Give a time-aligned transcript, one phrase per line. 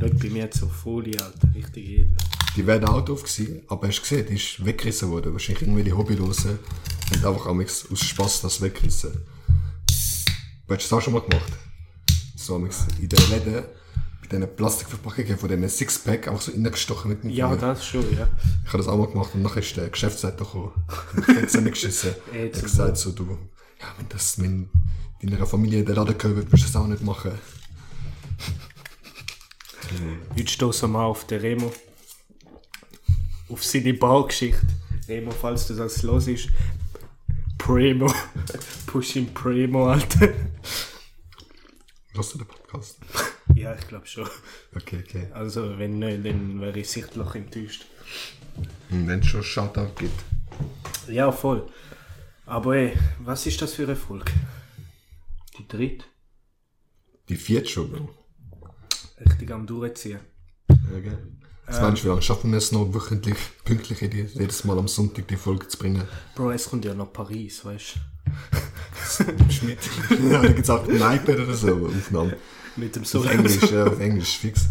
[0.00, 1.48] Schau, bei mir so Folie, Alter.
[1.54, 2.16] Richtig edel.
[2.56, 5.32] Die wäre auch drauf gewesen, aber hast du gesehen, die ist weggerissen worden.
[5.32, 6.58] Wahrscheinlich irgendwie die Hobbylosen
[7.22, 9.12] haben einfach aus Spaß das weggerissen.
[10.66, 11.52] Du hast das auch schon mal gemacht.
[12.36, 13.64] So in den Läden,
[14.22, 17.60] bei diesen Plastikverpackungen von diesen Sixpack, einfach so reingestochen mit dem Ja, Finger.
[17.60, 18.28] das schon, ja.
[18.64, 20.72] Ich habe das auch mal gemacht und nachher ist der Geschäftsleiter gekommen.
[21.16, 22.14] Und ich hab's nicht geschissen.
[22.32, 23.24] Er hat gesagt so, du,
[23.80, 24.68] ja, wenn das, wenn
[25.22, 27.32] deiner Familie der Laden gehört, würdest du das auch nicht machen.
[30.36, 31.72] Heute stoßen wir auf den Remo.
[33.48, 34.66] Auf seine Baugeschichte.
[35.08, 36.48] Remo, falls du das los ist.
[37.58, 38.12] Primo.
[38.86, 40.32] Push him Primo, Alter.
[42.12, 42.98] Hörst du den Podcast?
[43.54, 44.28] Ja, ich glaube schon.
[44.76, 45.26] Okay, okay.
[45.32, 47.86] Also, wenn nicht, dann wäre ich sichtlich enttäuscht.
[48.90, 50.22] Und wenn es schon Shoutout gibt.
[51.08, 51.66] Ja, voll.
[52.46, 54.32] Aber ey, was ist das für eine Folge?
[55.58, 56.04] Die dritte?
[57.28, 58.19] Die vierte schon, Bro.
[59.24, 60.20] Richtig am Durchziehen.
[60.68, 61.18] Ja, gell?
[61.68, 65.36] Jetzt meinst du, wie schaffen wir es noch wöchentlich, pünktlich jedes Mal am Sonntag die
[65.36, 66.02] Folge zu bringen?
[66.34, 67.94] Bro, es kommt ja nach Paris, weißt
[69.50, 69.78] Schmidt.
[70.30, 72.30] ja, da gibt es auch ein iPad oder so, Aufnahmen.
[72.30, 72.80] du?
[72.80, 74.66] Mit dem so Auf Englisch, ja, auf Englisch, fix.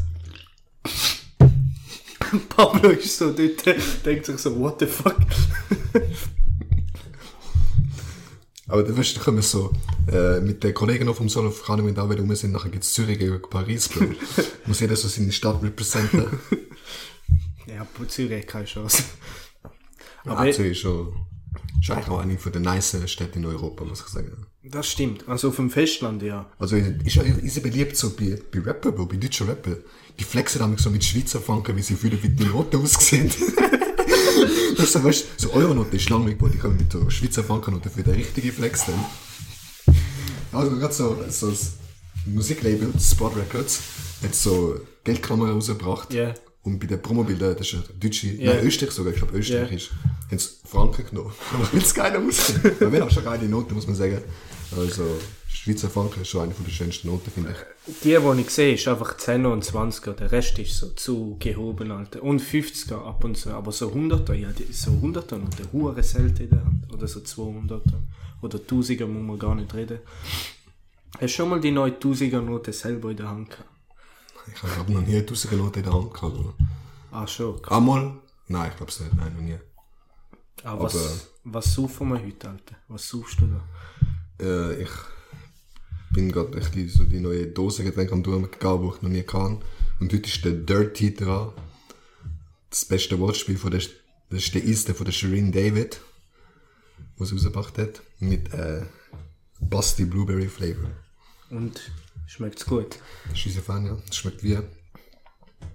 [2.49, 3.65] Pablo ist so dort,
[4.05, 5.17] denkt sich so, what the fuck?
[8.69, 9.71] Aber dann weißt du, wir so,
[10.11, 13.17] äh, mit den Kollegen noch vom Solof, ich mit da, wir sind, nachher geht's Zürich
[13.17, 14.05] gegen Paris, Bro.
[14.67, 16.27] Muss jeder so seine Stadt representen.
[17.67, 19.03] Ja, Zürich keine Chance.
[20.25, 21.13] Aber Aber Zürich ist schon,
[21.87, 24.47] eigentlich auch eine von den nice Städten in Europa, muss ich sagen.
[24.63, 25.29] das stimmt.
[25.29, 26.49] Also auf dem Festland, ja.
[26.57, 29.77] Also ist ja ist ja beliebt so bei, bei Rapper, Bro, bei deutschen Rapper.
[30.19, 33.31] Die flexen damit so mit Schweizer Franken, wie sie fühlen, wie die Noten aussehen.
[34.75, 36.49] das ist so, weißt so Euronote ist langweilig, Bro.
[36.49, 39.05] Die können mit so Schweizer Frankennoten für den richtigen Flex dann.
[40.51, 41.73] Also gerade so, so das
[42.25, 43.79] Musiklabel, Spot Records,
[44.23, 46.13] hat so Geldkamera rausgebracht.
[46.13, 46.33] Ja.
[46.63, 48.53] Und bei den Promobildern, das ist ja deutsche, Ja.
[48.55, 49.75] nein, Österreich sogar, ich glaube Österreich Ja.
[49.77, 49.89] ist,
[50.29, 51.31] haben sie Franken genommen.
[51.53, 52.59] Aber keiner aussehen.
[52.79, 54.19] Aber wir haben schon geile Noten, muss man sagen.
[54.77, 55.03] Also,
[55.51, 57.93] Schweizer Franken ist schon eine von der schönsten Noten, finde ich.
[58.03, 60.13] Die, die ich sehe, ist einfach 10 und 20er.
[60.13, 62.21] Der Rest ist so zu gehoben, Alter.
[62.21, 63.49] Und 50er ab und zu.
[63.51, 66.93] Aber so 100er, ja, so 100er noch, der hure selten in der Hand.
[66.93, 67.81] Oder so 200er.
[68.41, 69.99] Oder 1000er muss man gar nicht reden.
[71.15, 73.67] Hast du schon mal die neue 1000er Note selber in der Hand gehabt?
[74.55, 76.37] Ich habe noch nie eine tausende Note in der Hand gehabt.
[76.37, 76.53] oder?
[77.11, 77.59] Ah, schon.
[77.65, 78.13] Einmal?
[78.47, 79.13] Nein, ich glaube es nicht.
[79.15, 79.57] Nein, noch nie.
[80.63, 82.75] Aber was, Aber- was saufen wir heute, Alter?
[82.87, 84.43] Was saufst du da?
[84.45, 84.89] Äh, ich
[86.11, 88.49] bin gerade echt die, so die neue Dosengetränke am durchgehen,
[88.81, 89.61] die ich noch nie kann.
[89.99, 91.51] Und heute ist der Dirty dran.
[92.69, 93.81] Das beste Wortspiel von der,
[94.29, 95.99] das ist der erste von der Shireen David,
[97.17, 98.01] was sie rausgebracht hat.
[98.19, 98.83] Mit, äh,
[99.59, 100.89] Basti Blueberry Flavor.
[101.49, 101.91] Und
[102.27, 102.99] schmeckt's gut?
[103.29, 103.97] Das ist unser Fan, ja.
[104.07, 104.57] Das schmeckt wie,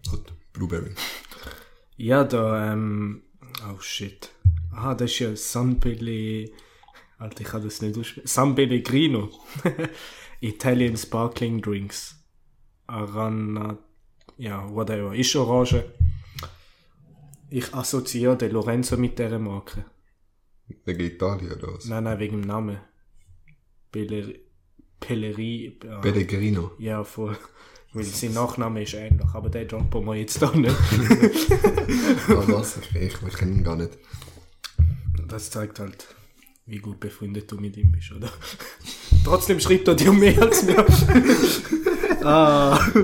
[0.09, 0.94] gut, Blueberry.
[1.97, 3.23] Ja, da, ähm,
[3.69, 4.31] oh shit.
[4.73, 6.50] Ah, das ist ja San Pelle,
[7.25, 8.27] Alter, ich kann das nicht aussprechen.
[8.27, 9.31] San Pellegrino.
[10.41, 12.17] Italian Sparkling Drinks.
[12.87, 13.79] Arana,
[14.37, 15.15] ja, whatever.
[15.15, 15.85] Ist orange.
[17.49, 19.87] Ich assoziiere den Lorenzo mit dieser Marke.
[20.85, 21.87] Wegen Italien oder was?
[21.87, 22.79] Nein, nein, wegen dem Namen.
[23.91, 24.41] Pelleri,
[25.01, 26.73] Pelleri, ja, Pellegrino.
[26.79, 27.39] ja, voll.
[27.95, 30.77] Weil sein Nachname ist ähnlich, aber den jumpen wir jetzt da nicht.
[32.29, 32.79] Ah, was?
[32.79, 33.97] Ich, ich, ich kenne ihn gar nicht.
[35.29, 36.06] Das zeigt halt,
[36.66, 38.30] wie gut befreundet du mit ihm bist, oder?
[39.25, 40.84] Trotzdem schreibt er dir mehr als mir.
[42.25, 42.78] ah.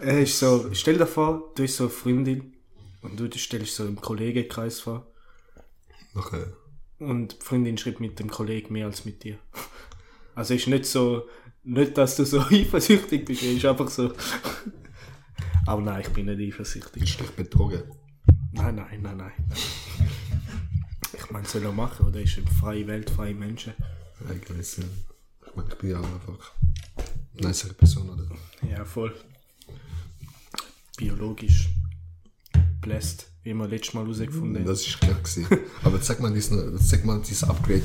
[0.00, 2.52] Er ist so, stell dir vor, du bist so eine Freundin
[3.00, 5.06] und du stellst so im Kollegenkreis vor
[6.12, 6.52] Nachher.
[6.98, 9.38] und die Freundin schreibt mit dem Kollegen mehr als mit dir.
[10.34, 11.26] Also ist nicht so,
[11.62, 14.12] nicht, dass du so eifersüchtig bist, ist einfach so.
[15.66, 17.00] Aber nein, ich bin nicht eifersüchtig.
[17.00, 17.84] Willst du dich betrogen?
[18.52, 19.32] Nein, nein, nein, nein.
[21.34, 23.72] Meine, soll er machen, oder ist eine freie Welt, freie Menschen?
[24.30, 24.84] Eigentlich, ja.
[25.48, 26.52] Ich meine, ich bin ja auch einfach
[27.36, 28.24] eine nice Person, oder?
[28.70, 29.12] Ja, voll.
[30.96, 31.70] Biologisch.
[32.80, 34.64] Bläst, wie wir letztes Mal herausgefunden haben.
[34.64, 35.48] Das ist klar gewesen.
[35.82, 37.82] Aber sag mal, diesen, sag mal dieses Upgrade.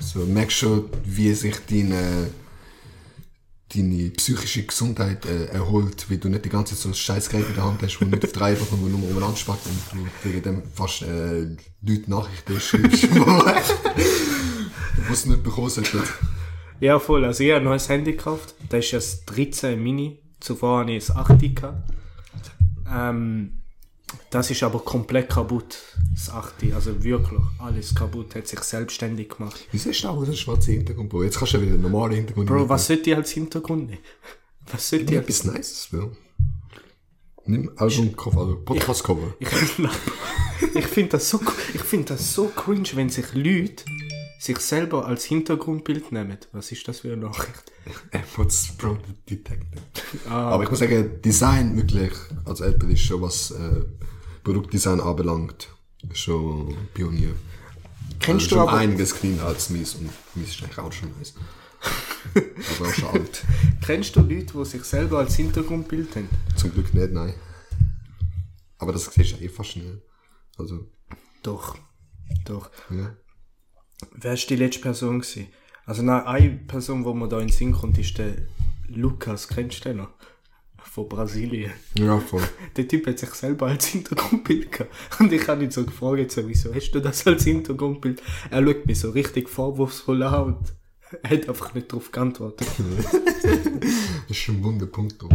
[0.00, 2.28] So, merkst schon, wie sich deine,
[3.74, 7.48] deine psychische Gesundheit äh, erholt, weil du nicht die ganze Zeit so ein scheiß Gerät
[7.48, 10.42] in der Hand hast, wo nicht auf drei Wochen nur umeinander spackt und du wegen
[10.42, 11.42] dem fast äh,
[11.82, 16.02] Leute Nachrichten schreibst, wo es nicht bekommen sollten.
[16.80, 17.24] Ja, voll.
[17.24, 18.54] Also, ich habe ein neues Handy gekauft.
[18.68, 20.20] Das ist das 13 Mini.
[20.40, 21.90] Zuvor hatte ich das 8 gehabt.
[22.92, 23.61] Ähm,
[24.30, 25.78] das ist aber komplett kaputt,
[26.14, 26.72] das 8.
[26.74, 28.34] Also wirklich, alles kaputt.
[28.34, 29.66] Hat sich selbstständig gemacht.
[29.72, 31.24] Wieso hast du auch einen schwarzen Hintergrund, Bro?
[31.24, 34.02] Jetzt kannst du ja wieder einen normalen Hintergrund Bro, was sollte ich als Hintergrund nehmen?
[34.70, 35.28] Was sollte ich als...
[35.28, 36.12] etwas Nices, Bro.
[37.44, 39.34] Nimm Albumcover, also Podcastcover.
[39.40, 39.48] Ich,
[40.74, 41.40] ich finde das, so,
[41.74, 43.84] ich find das so cringe, wenn sich Leute
[44.42, 46.36] sich selber als Hintergrundbild nehmen.
[46.50, 47.70] Was ist das für eine Nachricht?
[48.10, 48.98] AirPods Pro
[49.30, 49.80] Detected.
[50.28, 52.12] Ah, Aber ich muss sagen, Design wirklich,
[52.44, 53.84] als Apple ist schon was äh,
[54.42, 55.68] Produktdesign anbelangt,
[56.12, 57.34] schon Pionier.
[58.18, 61.12] kennst also du schon aber, einiges cleaner als mies und mies ist eigentlich auch schon
[61.18, 61.34] nice.
[62.78, 63.44] Aber auch schon alt.
[63.84, 66.28] kennst du Leute, die sich selber als Hintergrundbild haben?
[66.56, 67.34] Zum Glück nicht, nein.
[68.78, 70.02] Aber das siehst du eh fast schnell.
[70.58, 70.88] Also,
[71.42, 71.76] Doch,
[72.44, 72.70] doch.
[72.90, 73.16] ja.
[74.12, 75.48] Wer ist die letzte Person gewesen?
[75.84, 78.34] Also nein, eine Person, wo mir da in den Sinn kommt, ist der
[78.88, 80.10] Lukas, kennst du den noch?
[80.76, 81.72] Von Brasilien.
[81.94, 82.42] Ja, voll.
[82.76, 84.92] Der Typ hat sich selber als Hintergrundbild gehabt.
[85.20, 88.20] Und ich habe ihn so gefragt, so, wieso hast du das als Hintergrundbild?
[88.50, 90.74] Er schaut mich so richtig vorwurfsvoll an und
[91.22, 92.68] er hat einfach nicht darauf geantwortet.
[93.42, 95.32] Das ist schon ein wunder Punkt drauf.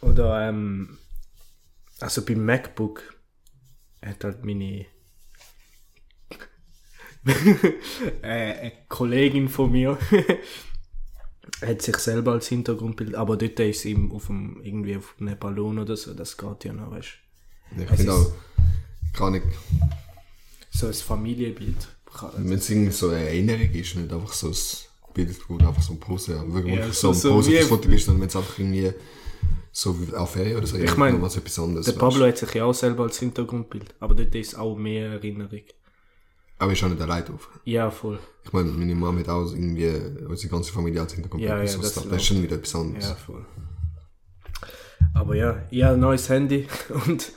[0.00, 0.96] Oder, ähm,
[2.00, 3.02] also beim MacBook
[4.04, 4.86] hat halt meine
[8.22, 9.98] eine Kollegin von mir
[11.64, 15.78] hat sich selber als Hintergrundbild, aber dort ist ihm auf dem, irgendwie auf einem Ballon
[15.78, 17.08] oder so, das geht ja noch, weißt
[17.78, 18.32] Ich Es finde auch,
[19.16, 19.46] gar nicht,
[20.70, 21.88] So ein Familienbild.
[22.38, 24.56] wenn es irgendwie so eine Erinnerung ist, nicht einfach so ein
[25.14, 27.88] Bild, wo du einfach so ein Pose, ja, wirklich Ja, so, so- ein fürs Foto
[27.88, 28.92] bist, sondern wenn es einfach irgendwie
[29.70, 31.86] so wie auf Ferien oder so, Ich mein, was etwas anderes.
[31.86, 32.00] Der weißt.
[32.00, 35.62] Pablo hat sich ja auch selber als Hintergrundbild, aber dort ist auch mehr Erinnerung.
[36.58, 37.48] Aber ich auch nicht allein drauf.
[37.64, 38.18] Ja, voll.
[38.44, 39.88] Ich meine, meine Mama hat auch irgendwie
[40.26, 41.42] unsere ganze Familie als Hintergrund.
[41.42, 43.08] Ja, ja, so das das ist schon wieder etwas anderes.
[43.08, 43.44] Ja, voll.
[45.14, 46.66] Aber ja, ich habe ein neues Handy
[47.06, 47.32] und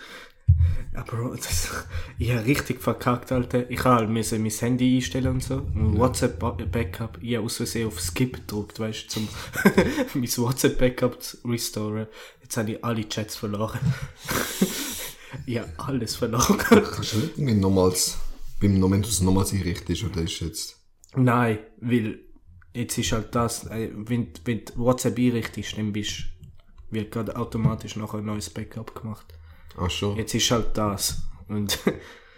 [0.94, 1.70] aber das,
[2.18, 3.70] ich habe richtig verkackt, Alter.
[3.70, 5.56] Ich habe halt müssen mein Handy einstellen und so.
[5.56, 9.28] Und WhatsApp Ba- Backup, ich habe aus Versehen auf Skip gedrückt, weißt du, zum
[10.14, 12.08] mein WhatsApp Backup zu restoren.
[12.42, 13.80] Jetzt habe ich alle Chats verloren.
[15.46, 16.58] ich habe alles verloren.
[16.60, 18.18] Kannst du nicht irgendwie nochmals,
[18.70, 20.86] beim Moment, was nochmals einrichtest, oder ist jetzt,
[21.16, 22.20] Nein, weil
[22.74, 26.26] jetzt ist halt das, äh, wenn, wenn du WhatsApp einrichtest, dann bist,
[26.92, 29.26] wird gerade automatisch noch ein neues Backup gemacht.
[29.78, 30.18] ach schon.
[30.18, 31.22] Jetzt ist halt das.
[31.48, 31.80] Und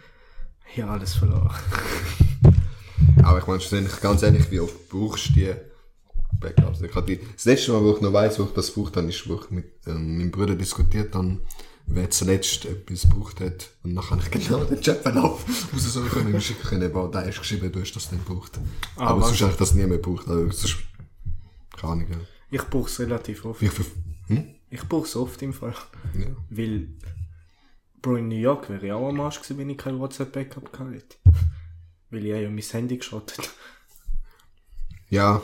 [0.75, 1.49] ja, alles verloren.
[3.23, 5.53] Aber ich meine, schlussendlich, ganz ehrlich, wie oft brauchst du die
[6.39, 6.81] Backups?
[6.81, 9.27] Ich die, das letzte Mal, wo ich noch weiss, wo ich das gebraucht habe, ist,
[9.27, 11.39] wo ich mit ähm, meinem Bruder diskutiert habe,
[11.87, 13.69] wer zuletzt etwas gebraucht hat.
[13.83, 17.25] Und dann habe ich genau den Chatverlauf raus so können und schicken können, aber da
[17.25, 18.59] hast geschrieben, du hast das nicht gebraucht.
[18.95, 19.27] aber was?
[19.29, 20.27] sonst habe ich das nie mehr gebraucht.
[20.27, 20.77] Also, sonst,
[21.75, 22.17] keine Ahnung, ja.
[22.51, 23.59] Ich brauche es relativ oft.
[23.59, 23.71] Viel,
[24.27, 24.55] hm?
[24.69, 25.73] Ich brauche es oft im Fall.
[26.13, 26.27] Ja.
[26.49, 26.89] Weil,
[28.01, 31.17] Bro, in New York wäre ich auch am Arsch gewesen, wenn ich kein WhatsApp-Backup hätte.
[32.09, 33.49] Weil ich ja mein Handy geschrottet.
[35.09, 35.41] ja,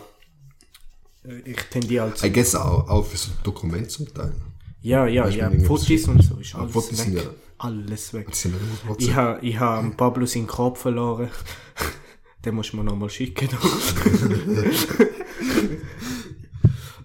[1.46, 4.34] Ich tendiere halt I guess auch, auch für so Dokumente zum Teil.
[4.84, 5.50] Ja, ja, du, ja.
[5.66, 7.14] Fotos und so ist alles Fotos weg.
[7.16, 8.28] ja- Alles weg.
[9.00, 11.30] Ich habe ich ha Pablo seinen Korb verloren.
[12.46, 13.48] Den muss man nochmal schicken.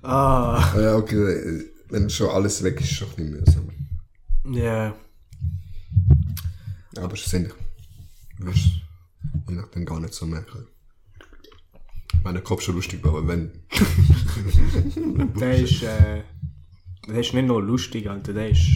[0.02, 3.66] ah, Ah, ja, okay, wenn schon alles weg ist, ist schon ein bisschen
[4.44, 4.54] mühsam.
[4.56, 4.94] ja.
[6.96, 7.54] Aber schlussendlich
[8.38, 8.70] wirst du
[9.52, 10.66] je nachdem gar nicht so merken.
[12.24, 13.52] Mein Kopf schon lustig war, aber wenn.
[15.38, 16.22] Der ist, äh,
[17.08, 18.32] der ist nicht nur lustig, Alter.
[18.32, 18.68] Der ist.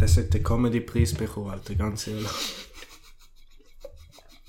[0.00, 2.28] Der sollte den Comedy-Preis bekommen, Alter, ganz ehrlich.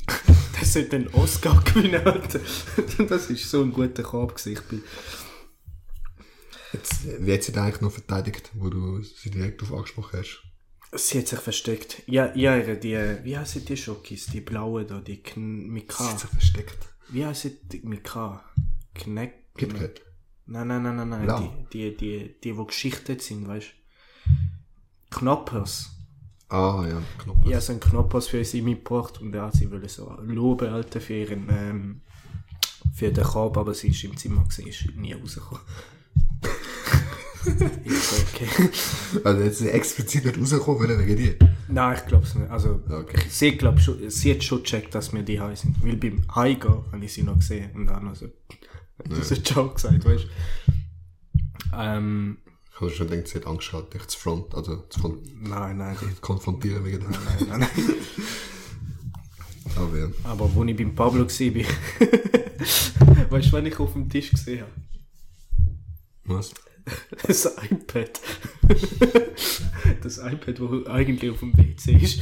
[0.58, 2.39] Der sollte den Oscar gewinnen, Alter.
[3.08, 4.39] Das ist so ein guter Korb.
[4.46, 4.82] Ich bin
[6.75, 10.44] Jetzt, wie hat sie da eigentlich noch verteidigt, wo du sie direkt auf angesprochen hast?
[10.94, 12.03] Sie hat sich versteckt.
[12.05, 14.25] Ja, ja, die, wie heißen die Schokis?
[14.27, 16.77] Die blauen da, die Kn mit Sie hat sich versteckt.
[17.10, 18.44] Wie heißen die mit K?
[18.94, 19.53] Kneck.
[19.55, 20.01] KitKat.
[20.48, 21.24] Nein, nein, nein, nein, nein.
[21.24, 21.40] Blau.
[21.74, 25.18] Die, die, die, die, die geschichtet sind, weißt du?
[25.18, 25.90] Knoppers.
[26.50, 27.02] Ah, ja.
[27.46, 31.02] Ich habe so einen Knoppers für sie mitgebracht und ja, sie wollen so loben, Alter,
[31.02, 32.02] für ihren, ähm,
[32.94, 35.64] für den Korb, aber sie ist im Zimmer gewesen, ist nie rausgekommen.
[37.84, 38.70] ich so, okay.
[39.24, 41.36] Also jetzt ist sie explizit nicht rausgekommen, weil er wegen dir.
[41.68, 42.50] Nein, ich glaube es nicht.
[42.50, 43.22] Also, Okay.
[43.28, 45.84] sie, glaub schon, sie hat schon gecheckt, dass wir die high sind.
[45.84, 48.28] Weil beim Heimgehen habe ich sie noch gesehen und dann noch so,
[49.04, 50.28] das ist Ciao gesagt, weißt du.
[51.78, 52.38] Ähm,
[52.74, 55.78] Ich habe schon gedacht, sie hat Angst gehabt, dich zu front, also zu kon nein,
[55.78, 57.12] nein, konfrontieren wegen dem.
[57.12, 57.70] nein, nein, nein.
[59.75, 60.08] Aber ja.
[60.24, 61.28] Aber wo ich beim Pablo war,
[63.32, 64.72] weißt du, wann ich auf dem Tisch gesehen habe?
[66.25, 66.54] Was?
[67.28, 68.20] Das iPad.
[70.02, 72.22] Das iPad, wo eigentlich auf dem WC ist.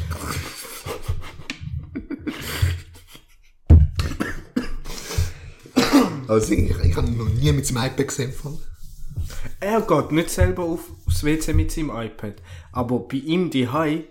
[6.34, 8.34] Also ich, ich habe ihn noch nie mit seinem iPad gesehen.
[9.60, 12.42] Er geht nicht selber auf, aufs WC mit seinem iPad.
[12.72, 14.06] Aber bei ihm die Hai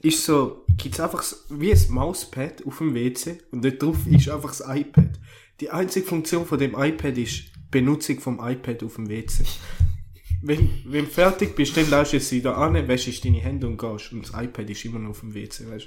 [0.00, 4.28] ist so, gibt's einfach so, wie ein Mauspad auf dem WC und dort drauf ist
[4.28, 5.18] einfach das iPad.
[5.60, 9.44] Die einzige Funktion von dem iPad ist Benutzung vom iPad auf dem WC.
[10.44, 13.78] Wenn, wenn du fertig bist, dann lässt du es wieder an, wäschst deine Hände und
[13.78, 14.12] gehst.
[14.12, 15.86] Und das iPad ist immer noch auf dem WC, weißt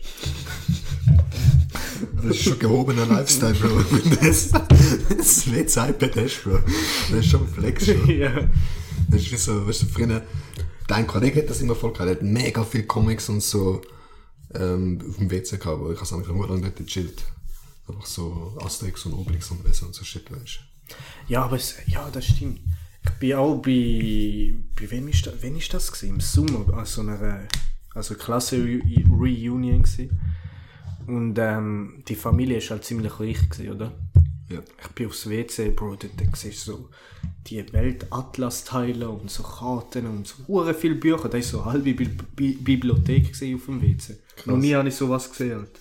[2.16, 3.84] Das ist schon gehobener Lifestyle, Bro.
[4.86, 6.60] Wenn du das, das iPad Bro.
[7.10, 7.94] Das ist schon ein Flex, du?
[7.98, 8.10] schon.
[8.18, 8.32] ja.
[9.10, 10.22] Das ist wie so, weißt du, früher,
[10.88, 13.82] dein Kollege hat das immer voll gehabt, er hat mega viel Comics und so,
[14.54, 17.24] ähm, auf dem WC gehabt, aber ich habe es nur lange dort gechillt.
[17.88, 20.60] Einfach so Asterix und Obelix und so und so shit, weißt
[21.28, 22.60] Ja, aber es, ja, das stimmt.
[23.04, 26.16] Ich bin auch bei, bei wem ist das, wann ist das gewesen?
[26.16, 27.48] Im Sommer, also einer,
[27.94, 30.20] also Klasse Reunion gewesen.
[31.06, 33.92] Und, ähm, die Familie ist halt ziemlich reich gewesen, oder?
[34.50, 34.60] Ja.
[34.82, 36.90] Ich bin aufs WC, Bro, dort siehst du so
[37.48, 41.30] die Weltatlas-Teile und so Karten und so hure viele Bücher.
[41.30, 44.18] Das war so eine halbe Bi Bi Bibliothek auf dem WC.
[44.46, 45.60] Noch nie habe ich sowas gesehen.
[45.60, 45.80] Halt.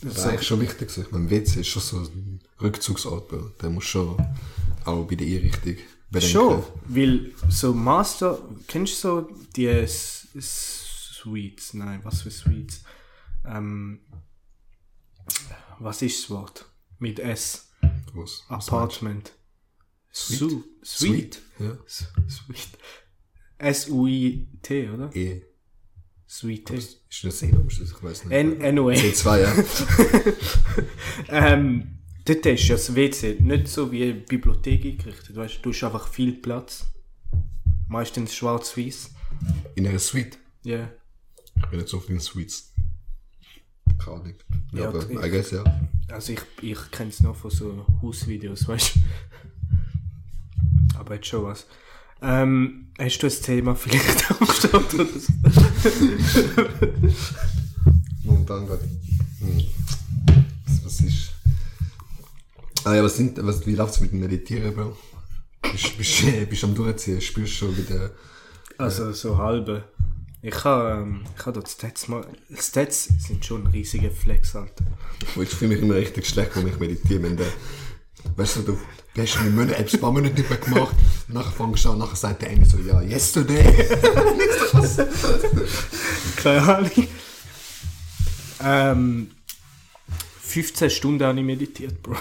[0.00, 0.96] Das ist eigentlich schon wichtig.
[0.96, 3.50] Ich meine, WC ist schon so ein Rückzugsort, Bro.
[3.60, 4.16] Der muss schon
[4.84, 5.76] auch bei der Einrichtung
[6.10, 6.32] bedenken.
[6.32, 11.74] Schon, weil so Master, kennst du so die S Suites?
[11.74, 12.82] Nein, was für Suites?
[13.44, 14.00] Ähm,
[15.78, 16.66] was ist das Wort?
[16.98, 17.70] Mit S.
[18.14, 18.44] Was?
[18.48, 19.32] Apartment.
[20.10, 20.62] Suite?
[20.82, 21.64] Su.
[21.64, 21.78] Ja.
[21.86, 22.78] Suite.
[23.58, 25.14] S-U-I-T, oder?
[25.14, 25.42] E.
[26.26, 26.70] Suite.
[26.70, 27.90] Ist das E ist das?
[27.90, 28.32] Ich weiß nicht.
[28.32, 28.96] N anyway.
[28.96, 30.34] C2, ja.
[31.28, 35.34] Ähm, dort ist ja das WC nicht so wie eine Bibliothek eingerichtet.
[35.34, 36.86] Weißt, du hast einfach viel Platz.
[37.88, 39.14] Meistens schwarz-weiß.
[39.74, 40.38] In einer Suite.
[40.64, 40.90] Ja.
[41.56, 42.72] Ich bin nicht so viel in Suites.
[43.98, 44.34] Keine Ahnung.
[44.72, 45.64] Ja, Ja, aber ich- I guess, ja.
[46.10, 49.00] Also ich, ich kenne es noch von so Hausvideos, weißt du.
[50.98, 51.66] Aber jetzt schon was.
[52.20, 55.32] Ähm, hast du ein Thema vielleicht am Start oder so?
[58.24, 58.88] Momentan gerade.
[59.40, 59.62] Hm.
[60.66, 61.30] Was, was ist.
[62.84, 64.96] Ah ja, was sind, was, wie läuft's mit dem Meditieren, Bro?
[65.70, 68.10] Bist, bist, bist am Durchziehen, spürst schon wieder.
[68.78, 69.84] Also so halbe.
[70.40, 72.24] Ich habe ähm, ich habe dort Stats mal.
[72.56, 74.84] Stats sind schon ein riesiger Flex, Alter.
[75.40, 77.22] Ich fühle mich immer richtig schlecht, wenn ich meditiere.
[77.24, 77.48] Wenn der,
[78.36, 78.78] weißt du, du
[79.16, 80.94] hast eine Monat, ein paar Monate nicht mehr gemacht,
[81.26, 83.64] nachher fängst du an, nachher sagt der eine so, ja, yesterday.
[86.36, 87.08] Keine Ahnung.
[88.60, 89.30] Ähm,
[90.42, 92.16] 15 Stunden habe ich meditiert, Bro.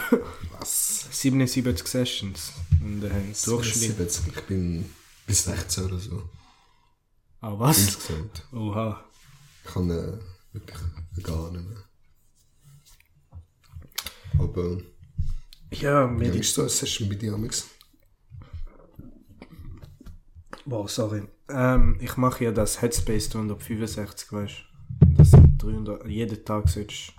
[0.59, 1.05] Was?
[1.11, 2.53] 77 Sessions.
[2.81, 3.09] Und äh,
[3.45, 3.97] Durchschnitt.
[3.97, 4.27] 70.
[4.35, 4.85] Ich bin
[5.27, 6.23] bis 16 oder so.
[7.41, 7.77] Ah, was?
[7.79, 8.43] Insgesamt.
[8.53, 9.03] Oha.
[9.63, 10.17] Ich kann äh,
[10.53, 10.79] wirklich
[11.23, 11.83] gar nicht mehr.
[14.39, 14.77] Aber,
[15.71, 16.43] Ja, wie meditiert.
[16.45, 17.67] ist so eine Session bei dir, Amix?
[20.65, 21.23] Boah, sorry.
[21.49, 24.53] Ähm, ich mache ja das Headspace 365, weißt
[24.99, 25.05] du?
[25.17, 26.05] Das sind 300.
[26.07, 27.13] Jeden Tag sollst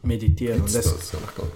[0.00, 0.60] du meditieren.
[0.60, 1.34] Und Gibt's das, das?
[1.34, 1.52] Glaube.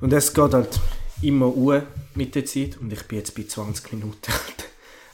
[0.00, 0.80] und es geht halt
[1.22, 2.76] immer uhr mit der Zeit.
[2.78, 4.32] Und ich bin jetzt bei 20 Minuten.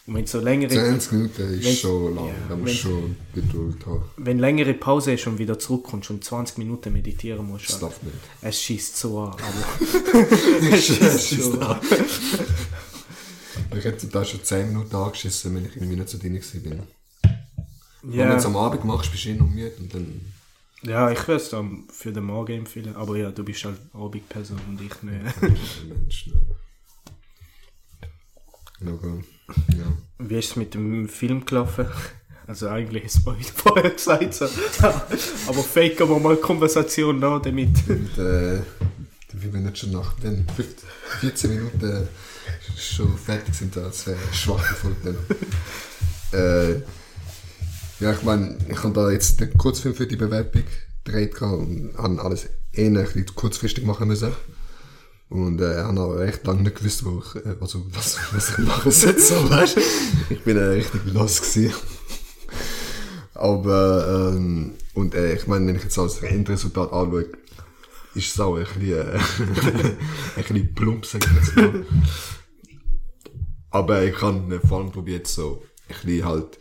[0.07, 4.03] Und wenn so längere, 20 Minuten ist schon lang, ja, da musst schon Geduld haben.
[4.17, 8.15] wenn längere Pause ist und wieder zurückkommst und 20 Minuten meditieren musst, Das darf nicht.
[8.41, 9.31] es schießt so an.
[9.33, 10.27] Aber
[10.75, 11.81] es schießt so an.
[13.77, 16.33] Ich hätte da schon 10 Minuten angeschissen, wenn ich irgendwie nicht so drin
[16.63, 16.83] bin.
[18.03, 20.21] Wenn du Ja, es am Abend machst, bist du eh noch müde und dann...
[20.83, 22.97] ja, ich würde es dann für den Morgen empfehlen.
[22.97, 25.43] Aber ja, du bist halt Abendperson und ich nicht.
[25.43, 26.35] Mensch, ne.
[28.89, 29.23] Aber,
[29.77, 29.85] ja.
[30.19, 31.87] Wie ist es mit dem Film gelaufen?
[32.45, 34.35] Also eigentlich ist es mal wieder vorher gesagt.
[34.35, 34.45] So.
[35.47, 37.71] Aber faken wir mal Konversation nach damit.
[37.89, 38.61] Und, äh,
[39.33, 40.89] wie wenn nicht schon nach den 15,
[41.21, 42.09] 14 Minuten
[42.77, 45.17] schon fertig sind, das wäre schwach gefunden.
[46.33, 46.73] äh,
[48.01, 50.65] ja, ich meine, ich habe da jetzt den Kurzfilm für die Bewerbung
[51.05, 54.33] gedreht und habe alles eh ein bisschen kurzfristig machen müssen.
[55.33, 58.59] Und äh, habe auch recht lange nicht gewusst, wo ich, äh, also, was, was ich
[58.59, 59.21] machen sollte.
[59.23, 59.79] So, weißt?
[60.29, 61.73] Ich bin äh, richtig los gewesen.
[63.33, 67.31] Aber, ähm, und äh, ich meine, wenn ich jetzt das Endresultat anschaue,
[68.15, 69.19] ist es auch ein bisschen, äh,
[70.37, 71.87] ein bisschen plump, sag ich jetzt mal.
[73.71, 76.59] Aber ich kann äh, vor allem probiert so ein bisschen halt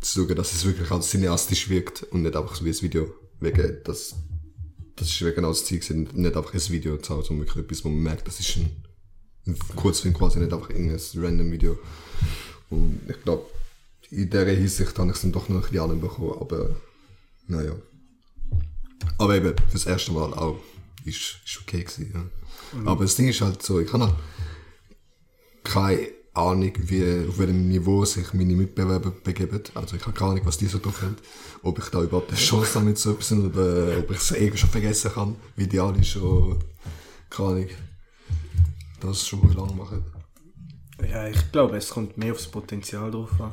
[0.00, 3.12] zu schauen, dass es wirklich als cineastisch wirkt und nicht einfach so wie ein Video.
[3.40, 4.14] Wegen, das,
[4.96, 7.84] das ist wegen als Ziel gewesen, nicht einfach ein Video zu haben, sondern wirklich etwas,
[7.84, 8.84] wo man merkt, das ist ein,
[9.46, 11.78] ein Kurzfilm quasi, nicht einfach irgendein random Video.
[12.70, 13.46] Und ich glaube,
[14.10, 16.76] in dieser Hinsicht habe ich es dann doch noch ein bisschen anbekommen, aber
[17.48, 17.74] naja.
[19.18, 20.58] Aber eben, fürs erste Mal auch
[21.04, 22.80] ist, ist okay gewesen, ja.
[22.86, 24.14] Aber das Ding ist halt so, ich habe halt
[25.62, 29.60] keine Ahnung, wie, auf welchem Niveau sich meine Mitbewerber begeben.
[29.74, 31.16] Also ich habe keine Ahnung, was die so drauf haben.
[31.62, 34.58] Ob ich da überhaupt eine Chance habe mit so etwas oder ob ich es irgendwie
[34.58, 36.58] schon vergessen kann, wie die alle schon,
[37.30, 37.68] keine Ahnung,
[39.00, 40.04] das schon mal lange machen.
[41.08, 43.52] Ja, ich glaube, es kommt mehr aufs Potenzial drauf an.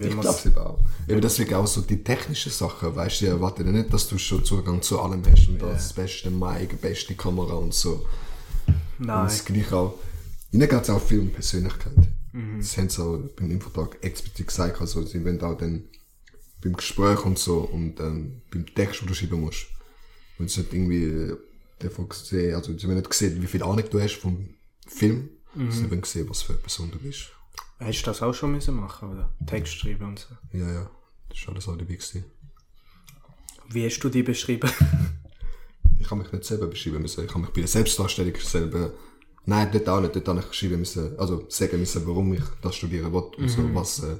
[0.00, 0.78] Ich glaube es auch.
[1.06, 4.16] Eben deswegen auch so die technischen Sachen, weißt du, ich erwarte ja nicht, dass du
[4.16, 8.06] schon Zugang zu allem hast und das beste Mic, beste Kamera und so.
[8.98, 9.24] Und Nein.
[9.24, 9.94] das gleich auch.
[10.54, 11.92] Ihnen geht es auch viel um Persönlichkeit.
[12.58, 14.80] Das haben sie auch beim Infotag explizit gesagt.
[14.80, 15.84] Also, sie wollen auch dann
[16.62, 19.66] beim Gespräch und so und ähm, beim Text, den du schreiben musst.
[20.38, 21.36] Wenn sie nicht irgendwie äh,
[21.80, 24.48] davon sehen, also sie wollen nicht sehen, wie viel Ahnung du hast vom
[24.86, 25.28] Film.
[25.70, 27.30] Sie wollen sehen, was für eine Person du bist.
[27.78, 29.32] Hast du das auch schon müssen machen, oder?
[29.46, 30.34] Text schreiben und so.
[30.56, 30.90] Ja, ja.
[31.28, 32.24] Das ist alles auch dabei gewesen.
[33.70, 34.70] Wie hast du die beschrieben?
[35.98, 37.24] Ich habe mich nicht selber beschreiben müssen.
[37.24, 38.92] Ich habe mich bei der Selbstdarstellung selber.
[39.46, 40.16] Nein, dort auch nicht.
[40.16, 43.74] Dort habe ich schreiben müssen, also sagen müssen, warum ich das studieren will und so,
[43.74, 44.16] was, äh,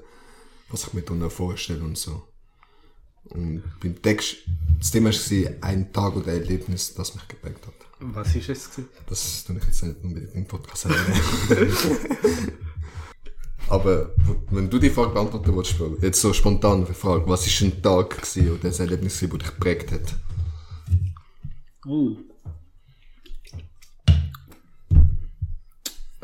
[0.68, 2.22] was ich mir darunter vorstelle und so.
[3.30, 4.36] Und beim Text,
[4.78, 7.74] das Thema war ein Tag oder ein Erlebnis, das mich geprägt hat.
[8.00, 8.70] Was ist es?
[8.70, 8.88] gewesen?
[9.06, 10.88] Das tue ich jetzt nicht unbedingt im Podcast.
[13.68, 14.10] Aber
[14.50, 18.10] wenn du die Frage beantworten willst, jetzt so spontan die Frage, was ist ein Tag
[18.10, 20.14] gewesen oder ein Erlebnis, gewesen, das dich geprägt hat?
[21.86, 22.18] Uh.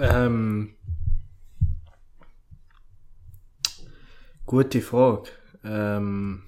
[0.00, 0.74] Ähm.
[4.46, 5.30] Gute Frage.
[5.64, 6.42] Ähm.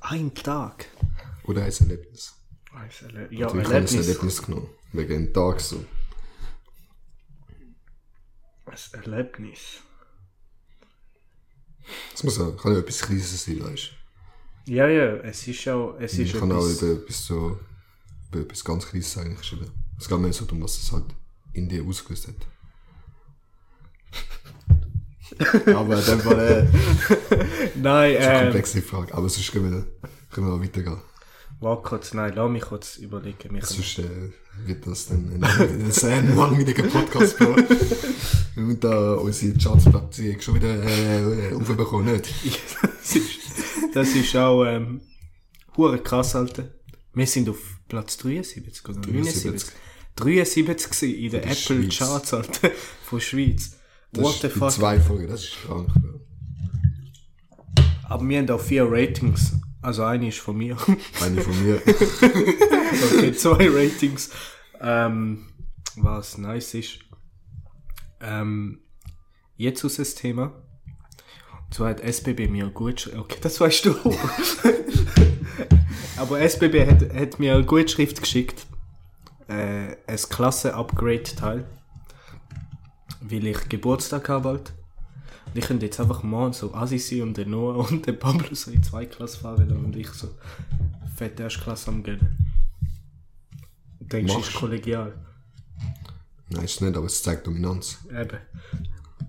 [0.00, 0.86] Ein Tag.
[1.44, 2.34] Oder ein Erlebnis?
[2.72, 4.06] Ein Erle ja, Also ich habe ein Erlebnis.
[4.08, 4.68] Erlebnis genommen.
[4.92, 5.84] Wegen einem Tag so.
[8.66, 9.80] Ein Erlebnis.
[12.14, 13.90] Es muss auch, kann ja etwas Kleines sein, weißt
[14.66, 16.22] Ja, ja, es ist auch, es du.
[16.22, 17.58] ist Ich kann auch über etwas so,
[18.30, 19.70] über etwas ganz Kleines eigentlich schreiben.
[19.98, 21.06] Es geht mehr so darum, was es halt
[21.52, 22.34] in dir ausgelöst hat.
[25.74, 26.66] Aber in dem Fall, äh,
[27.76, 29.14] Nein, ist eine ähm, komplexe Frage.
[29.14, 30.98] Aber sonst können wir, können wir auch weitergehen.
[31.60, 33.38] warte kurz, nein, lass mich kurz überlegen.
[33.54, 34.32] Wir können- Sonst äh,
[34.66, 37.56] wird das dann ein, sehr langweiliger Podcast, Bro.
[38.56, 42.28] Und da unsere Chartsplatzierung schon wieder äh, aufbekommen, nicht?
[42.82, 43.38] das, ist,
[43.94, 45.00] das ist auch, ähm,
[45.76, 46.68] hure krass, Alter.
[47.14, 49.42] Wir sind auf Platz 73 oder 79.
[49.50, 49.72] 73
[50.16, 51.98] gewesen in der der Apple Schweiz.
[51.98, 52.70] Charts, Alter,
[53.04, 53.78] von Schweiz.
[54.12, 54.70] Das What ist the fuck?
[54.70, 55.88] zwei Folgen, das ist krank.
[58.04, 59.52] Aber wir haben auch vier Ratings.
[59.82, 60.76] Also eine ist von mir.
[61.22, 61.80] Eine von mir.
[61.86, 64.30] okay, zwei Ratings.
[64.80, 65.46] Ähm,
[65.96, 66.98] was nice ist.
[68.20, 68.80] Ähm,
[69.56, 70.52] jetzt aus das Thema.
[71.64, 73.94] Und zwar hat SBB mir gut Okay, das weißt du.
[76.16, 78.66] Aber SBB hat, hat mir eine Gutschrift geschickt.
[79.50, 81.66] Äh, ein Klasse-Upgrade-Teil.
[83.20, 84.72] Weil ich Geburtstag habe bald.
[85.46, 88.54] Und ich könnte jetzt einfach morgen so Assi sein und den Noah und den Pablo
[88.54, 90.28] so in zwei Klassen fahren und ich so
[91.16, 92.20] fette Erstklasse am Geld.
[93.98, 95.12] Denkst du, ist kollegial?
[96.50, 97.98] Nein, ist nicht, aber es zeigt Dominanz.
[98.08, 98.38] Eben.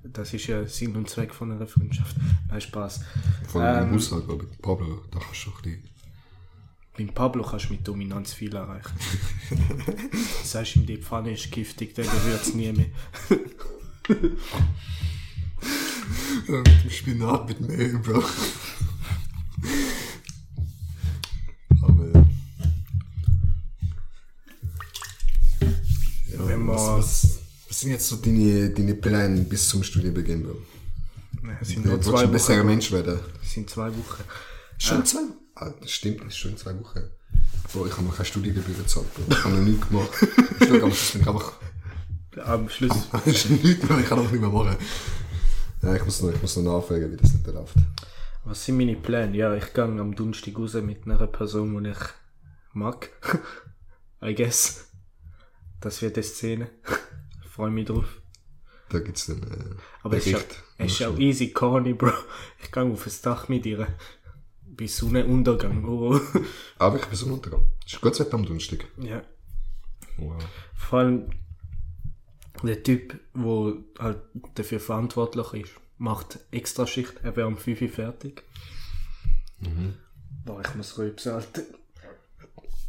[0.03, 2.15] Das ist ja Sinn und Zweck von einer Freundschaft.
[2.49, 3.01] Nein, Spaß.
[3.47, 3.95] Vor allem Ähm.
[3.95, 5.90] Haushalt, aber Pablo, da kannst du ein bisschen...
[6.97, 8.91] Beim Pablo kannst du mit Dominanz viel erreichen.
[10.43, 12.87] Sagst ihm, die Pfanne ist giftig, dann wird es nie mehr.
[16.47, 18.23] Ja, mit dem Spinat mit Mehl, Bro.
[21.81, 22.05] aber...
[22.07, 22.23] äh,
[26.33, 30.43] Ja, Wenn was, man- was, was sind jetzt so deine, deine Pläne bis zum Studienbeginn,
[30.43, 30.57] Bro?
[31.61, 32.67] Es sind nur zwei ein besserer Wochen.
[32.67, 33.19] Mensch werden.
[33.43, 34.23] Es sind zwei Wochen.
[34.77, 35.19] Schon zwei?
[35.61, 37.01] Ah, das stimmt, das ist schon in zwei Wochen.
[37.71, 39.23] Boah, ich habe noch keine Studiengebühren gezahlt, Bro.
[39.29, 40.09] Ich habe noch nichts gemacht.
[40.55, 41.53] Stimmt, aber das bin ich einfach...
[42.45, 43.07] Am Schluss.
[43.11, 44.75] Das ist nichts mehr, ich kann auch nicht mehr machen.
[45.83, 47.75] Ja, ich muss noch, ich muss noch nachfragen, wie das nicht läuft.
[48.43, 49.37] Was sind meine Pläne?
[49.37, 51.97] Ja, ich gehe am Donnerstag raus mit einer Person, die ich
[52.73, 53.09] mag.
[54.23, 54.87] I guess.
[55.79, 56.69] Das wird eine Szene.
[57.47, 58.05] Freue mich drauf.
[58.89, 60.63] Da gibt's dann, äh, Aber es ist, Bericht.
[60.79, 62.11] es ist auch easy corny, Bro.
[62.63, 63.87] Ich gehe auf das Dach mit ihr.
[64.81, 65.85] Bis Sonnenuntergang.
[65.85, 66.19] Oh.
[66.79, 67.67] Aber ich bin so untergegangen.
[67.85, 68.83] Es ist gutes Wetter am Donnerstag.
[68.97, 69.21] ja.
[70.17, 70.43] Wow.
[70.73, 71.29] Vor allem
[72.63, 74.17] der Typ, der halt
[74.55, 77.13] dafür verantwortlich ist, macht extra Schicht.
[77.21, 78.41] Er wäre um 5 Uhr fertig.
[80.45, 81.61] Boah, ich muss rülpsen, Alter.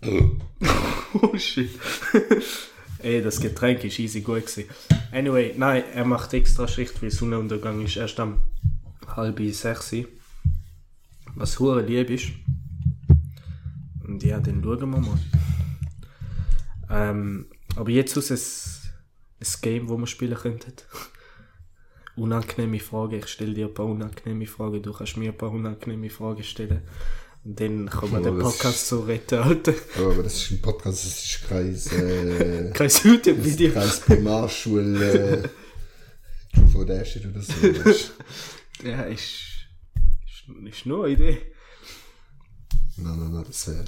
[1.20, 1.78] oh shit.
[3.00, 4.64] Ey, das Getränk ist easy gut gewesen.
[5.10, 8.38] Anyway, nein, er macht extra Schicht, weil Sonnenuntergang ist erst am
[9.14, 9.94] halb sechs.
[11.34, 12.28] Was hure lieb ist.
[14.06, 15.18] Und ja, dann schauen wir mal.
[16.90, 18.38] Ähm, aber jetzt aus ein,
[19.40, 20.72] ein Game, wo wir spielen könnten.
[22.16, 23.16] Unangenehme Frage.
[23.18, 24.82] Ich stelle dir ein paar unangenehme Fragen.
[24.82, 26.82] Du kannst mir ein paar unangenehme Fragen stellen.
[27.44, 29.72] Und dann kann man Oh, den Podcast so retten, Alter.
[29.98, 33.72] Ja, aber das ist ein Podcast, das ist kein, äh, Kein YouTube-Video.
[33.72, 35.48] kein Primarschule, äh,
[36.70, 37.52] von der ersten oder so.
[38.84, 39.40] Ja, ist,
[40.48, 41.52] ist, ist nur eine Idee.
[42.96, 43.84] Nein, nein, nein, das wäre,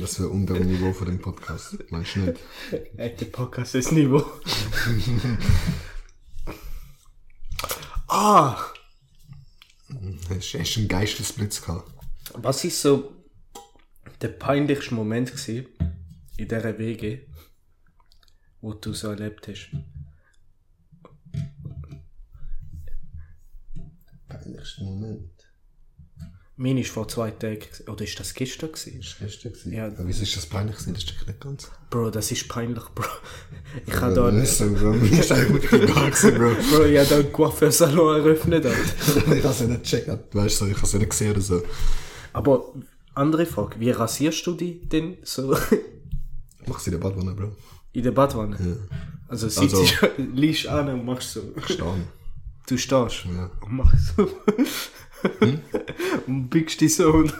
[0.00, 1.78] das wäre unter dem Niveau von dem Podcast.
[1.90, 2.40] Meinst du nicht?
[2.98, 4.24] Hat der Podcast das Niveau?
[8.08, 8.72] ah!
[10.28, 11.90] Hast du hast einen Geistesblitz gehabt?
[12.34, 13.12] Was ist so
[14.20, 15.66] der peinlichste Moment gewesen
[16.36, 17.20] in dieser WG,
[18.60, 19.70] wo du so erlebt hast?
[24.28, 25.41] Peinlichster Moment.
[26.56, 29.00] Meine ist vor zwei Tagen, oder ist das gestern gewesen?
[29.00, 29.52] Das war gestern.
[29.52, 29.72] gewesen.
[29.72, 29.86] Ja.
[29.86, 30.94] Aber wieso ist das peinlich gewesen?
[30.94, 31.70] Das checkt nicht ganz.
[31.90, 33.04] Bro, das ist peinlich, Bro.
[33.86, 34.92] Ich habe da, ist so, Bro.
[34.92, 36.50] Mir ist eigentlich egal gewesen, Bro.
[36.76, 38.66] Bro, ich habe da einen Coiffeursalon eröffnet.
[38.66, 38.78] Alter.
[39.34, 40.34] ich habe es ja nicht gecheckt.
[40.34, 41.62] Weißt du, ich habe es ja nicht gesehen oder so.
[42.34, 42.72] Aber
[43.14, 45.56] andere Frage, wie rasierst du dich denn so
[46.66, 47.56] Mach sie in der Badwanne, Bro.
[47.92, 48.78] in der Badwanne?
[49.26, 51.40] Also sitzt Also- du, liegst an und machst so.
[51.66, 52.04] Stehen.
[52.66, 53.50] Du stehst Ja.
[53.62, 54.28] und machst so.
[56.26, 57.32] Und biegst dich so und.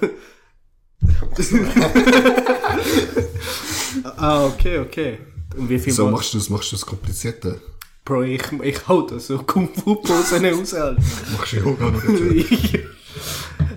[4.16, 5.18] ah, okay, okay.
[5.56, 7.60] Und wie viel So Mal- machst du es, machst du es komplizierter.
[8.04, 11.00] Bro, ich, ich hau da so Kung Fu Posen raus, Alter.
[11.36, 12.34] Machst du Yoga noch dazu.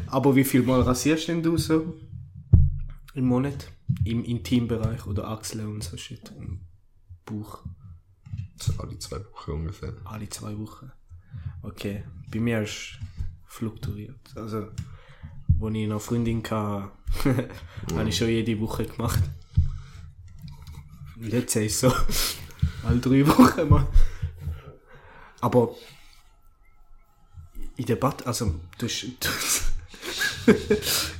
[0.07, 1.93] Aber wie viel Mal rasierst denn du so?
[3.13, 3.67] Im Monat?
[4.03, 6.31] Im Intimbereich oder Achseln und so shit?
[6.37, 6.61] Und
[7.25, 7.63] Bauch?
[8.59, 9.93] So alle zwei Wochen ungefähr.
[10.05, 10.91] Alle zwei Wochen.
[11.61, 12.03] Okay.
[12.31, 12.97] Bei mir ist
[13.55, 14.19] fluktuiert.
[14.35, 14.67] Also,
[15.57, 16.91] wo ich noch Freundin hatte,
[17.95, 19.23] habe ich schon jede Woche gemacht.
[21.21, 21.93] Jetzt ist es so.
[22.83, 23.87] Alle drei Wochen mal.
[25.41, 25.75] Aber
[27.77, 29.05] in der Bad, also du hast,
[30.45, 30.53] du,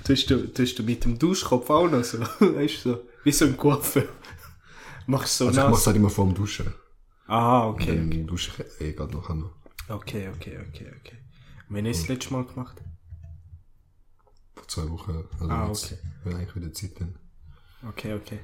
[0.03, 3.45] tust du, tust du mit dem Duschkopf auch noch so, weißt du, so, wie so
[3.45, 4.07] ein Coiffeur.
[5.07, 5.71] Machst so Also ich nass.
[5.71, 6.73] mach's halt immer vor dem Duschen.
[7.27, 8.23] Ah, okay, Dann okay.
[8.23, 9.29] dusche ich eh gerade noch.
[9.29, 9.51] noch.
[9.87, 11.17] Okay, okay, okay, okay.
[11.69, 12.81] Und Wann hast du das letzte Mal gemacht?
[14.55, 15.23] Vor zwei Wochen.
[15.39, 15.97] Also Ah, jetzt okay.
[16.23, 17.15] wäre eigentlich wieder Zeit dann.
[17.89, 18.39] Okay, okay.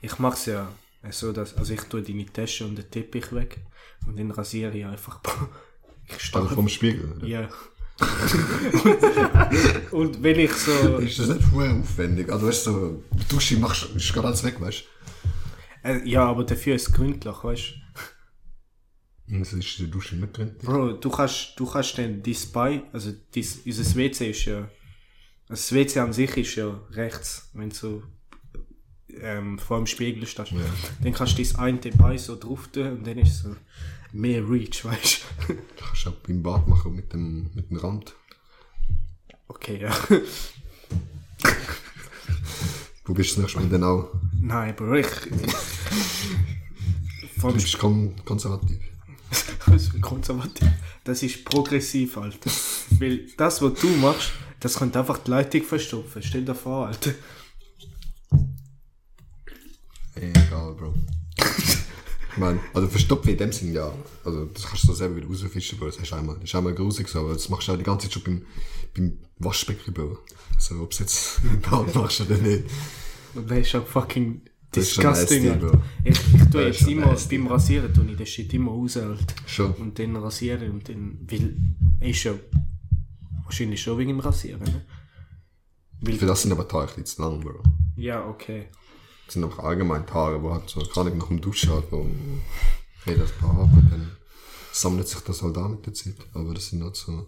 [0.00, 0.70] Ich mach's ja
[1.10, 3.58] so, dass, also ich tue deine Tasche und den Teppich weg
[4.06, 5.20] und dann rasiere ich einfach.
[6.06, 6.48] Ich Also stehe.
[6.54, 7.12] vom Spiegel.
[7.12, 7.26] oder?
[7.26, 7.48] Ja.
[9.90, 10.98] und wenn ich so.
[10.98, 12.30] Ist das nicht voll aufwendig?
[12.30, 14.84] Also weißt du, so, die Dusche machst ist gerade alles weg, weißt
[15.82, 18.00] Äh, ja, aber dafür ist es gründlich, weißt du?
[19.26, 20.54] Es ist in der Dusche nicht drin.
[20.60, 20.66] du?
[20.66, 24.68] Bro, du kannst, du kannst dann dein Bein, also dies, unser WC ist ja.
[25.48, 28.02] Also das WC an sich ist ja rechts, wenn du so
[29.20, 30.52] ähm, vor dem Spiegel stehst.
[31.02, 33.56] Dann kannst du das eine Bein so drauf tun und dann ist so
[34.12, 35.54] mehr Reach, weißt du?
[35.54, 38.14] Du kannst auch beim Bad machen mit dem, mit dem Rand.
[39.48, 39.94] Okay, ja.
[43.04, 44.14] Du bist das nächste Mal dann auch.
[44.40, 45.06] Nein, Bro, ich.
[47.40, 48.80] Du bist kon konservativ.
[49.66, 50.68] Das ist konservativ.
[51.04, 52.50] Das ist progressiv, Alter.
[52.98, 56.22] Weil das, was du machst, das könnte einfach die Leitung verstopfen.
[56.22, 57.12] Stell dir vor, Alter.
[60.14, 60.94] Egal, Bro.
[61.38, 63.92] ich meine, also verstopfen in dem Sinn ja.
[64.24, 65.86] Also das kannst du so selber wieder rausfischen, Bro.
[65.86, 66.36] Das hast du einmal.
[66.36, 68.46] Das ist einmal grusig so, aber das machst du auch die ganze Zeit schon beim,
[68.94, 70.18] beim Waschbecken, Bro.
[70.54, 72.64] Also ob es jetzt im Bad machst oder nicht.
[73.34, 74.42] Und das ist ja fucking
[74.76, 75.60] disgusting.
[76.04, 77.38] Ich, ich tue Das ist jetzt immer nasty.
[77.38, 79.34] beim Rasieren, tue ich das Shit immer raus, Alter.
[79.46, 79.72] Schon.
[79.74, 81.56] Und dann rasieren und dann, weil,
[82.08, 82.32] ist ja
[83.44, 84.84] wahrscheinlich schon wegen dem Rasieren, ne?
[86.00, 87.62] Weil, Für das sind aber die Haare ein bisschen zu lang, Bro.
[87.96, 88.68] ja, okay.
[89.26, 91.84] Das sind einfach allgemein die Haare, wo halt so, kann ich nach dem Duschen halt,
[91.90, 92.06] wo
[93.04, 94.10] hey, das paar Haare, dann
[94.72, 96.16] sammelt sich das halt auch mit der Zeit.
[96.34, 97.26] Aber das sind halt so,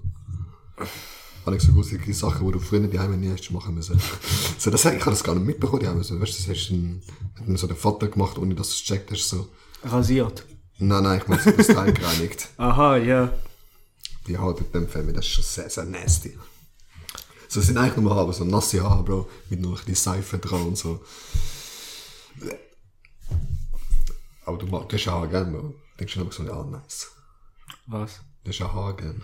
[1.47, 4.01] eigentlich so gruselige Sachen, die du früher die Heime nie hast machen müssen.
[4.59, 6.71] so, das, ich habe das gar nicht mitbekommen, die Heime, so, weißt du, das hast
[6.71, 7.03] ein,
[7.39, 9.49] hat mir so der Vater gemacht, ohne dass du es gecheckt hast, so.
[9.85, 10.45] Rasiert.
[10.79, 12.49] Nein, nein, ich meine, so das Teil gereinigt.
[12.57, 13.33] Aha, ja.
[14.27, 16.37] Die Haut mit dem Fell, das ist schon sehr, sehr nasty.
[17.49, 20.77] So, sind eigentlich nur Haare, so nasse Haare, Bro, mit nur die Seife dran und
[20.77, 21.01] so.
[24.45, 25.75] Aber du magst, du ja Haare gern, Bro.
[25.99, 27.13] Denkst du immer so, ja, nice.
[27.87, 28.21] Was?
[28.45, 29.23] Du hast ja Haare gern.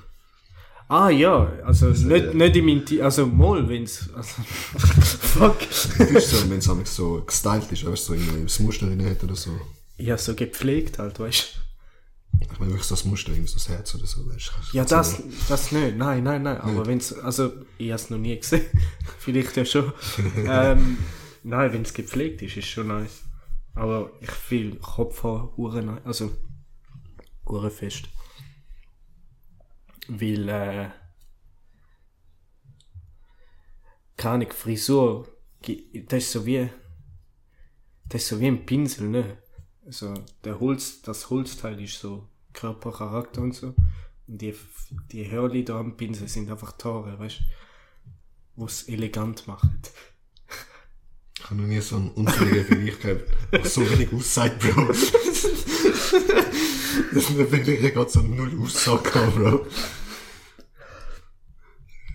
[0.93, 5.57] Ah ja, also nicht, nicht im Inti, also mal, wenn's, also, fuck.
[5.99, 9.25] Du so, wenn es so gestylt ist, weißt du, so irgendwie das Muster drin hat
[9.25, 9.59] oder so.
[9.97, 11.61] Ja, so gepflegt halt, weißt
[12.43, 14.77] Ich meine, wirklich so das Muster, irgendwie so das Herz oder so, weißt du.
[14.77, 18.67] Ja, das, das nicht, nein, nein, nein, aber wenn's, also, ich hab's noch nie gesehen,
[19.19, 19.95] vielleicht ja schon.
[20.37, 20.99] ähm,
[21.43, 23.23] nein, wenn's gepflegt ist, ist schon nice.
[23.75, 26.05] Aber ich fühle Kopfhaar nice.
[26.05, 26.33] Also,
[27.47, 28.11] hure fest.
[30.09, 30.91] Weil, äh,
[34.17, 35.29] keine Ahnung, Frisur,
[36.07, 36.69] das ist so wie,
[38.05, 39.39] das ist so wie ein Pinsel, ne?
[39.87, 43.75] Also, der Holz, das Holzteil ist so Körper, Charakter und so.
[44.27, 44.55] Und die,
[45.11, 47.45] die Hörli da am Pinsel sind einfach Tore, weißt du?
[48.57, 49.93] Wo es elegant macht.
[51.39, 54.93] Ich habe noch nie so einen unfälligen Vergleich gehabt, der so wenig aussagt, Bro.
[56.13, 59.67] das ist mir wirklich gerade so null Aussage Bro.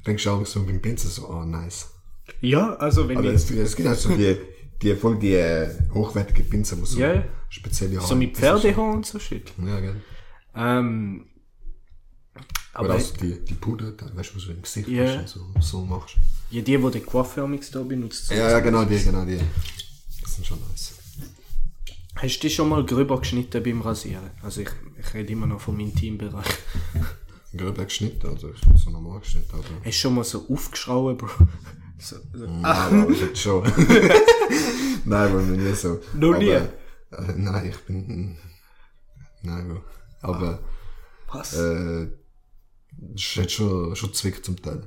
[0.06, 1.90] Denkst du auch so beim Pinsel so, oh nice.
[2.42, 4.38] Ja, also wenn Aber es, es gibt halt so die,
[4.82, 9.20] die voll die äh, hochwertige Pinsel, wo so Ja, spezielle so mit Pferdehaar und so
[9.20, 9.52] shit.
[9.66, 9.96] Ja, gell.
[10.56, 11.26] Ähm,
[12.74, 15.26] Aber also die, die Puder, da, weißt du, was du im Gesicht yeah.
[15.28, 16.16] so, so machst.
[16.52, 18.32] ja, die, die den Coiffeurmix da benutzt.
[18.32, 19.40] Ja, ja, genau die, genau die.
[20.22, 20.97] Das sind schon nice.
[22.20, 24.32] Hast du dich schon mal gröber geschnitten beim Rasieren?
[24.42, 26.48] Also ich, ich rede immer noch vom Intimbereich.
[27.56, 29.64] Gröber geschnitten, also ich hab so normal geschnitten, aber...
[29.64, 31.30] Hast du schon mal so aufgeschrauben, Bro?
[32.00, 32.46] So, so.
[32.46, 33.64] Nein, aber jetzt schon.
[35.06, 36.00] nein, aber nie so.
[36.14, 36.50] Noch aber, nie?
[36.52, 36.70] Äh,
[37.36, 38.38] nein, ich bin...
[39.42, 39.82] Nein, Bro.
[40.22, 40.60] Aber...
[41.32, 41.54] Was?
[41.54, 42.08] Äh,
[43.16, 44.84] es hat schon, schon zwickt zum Teil.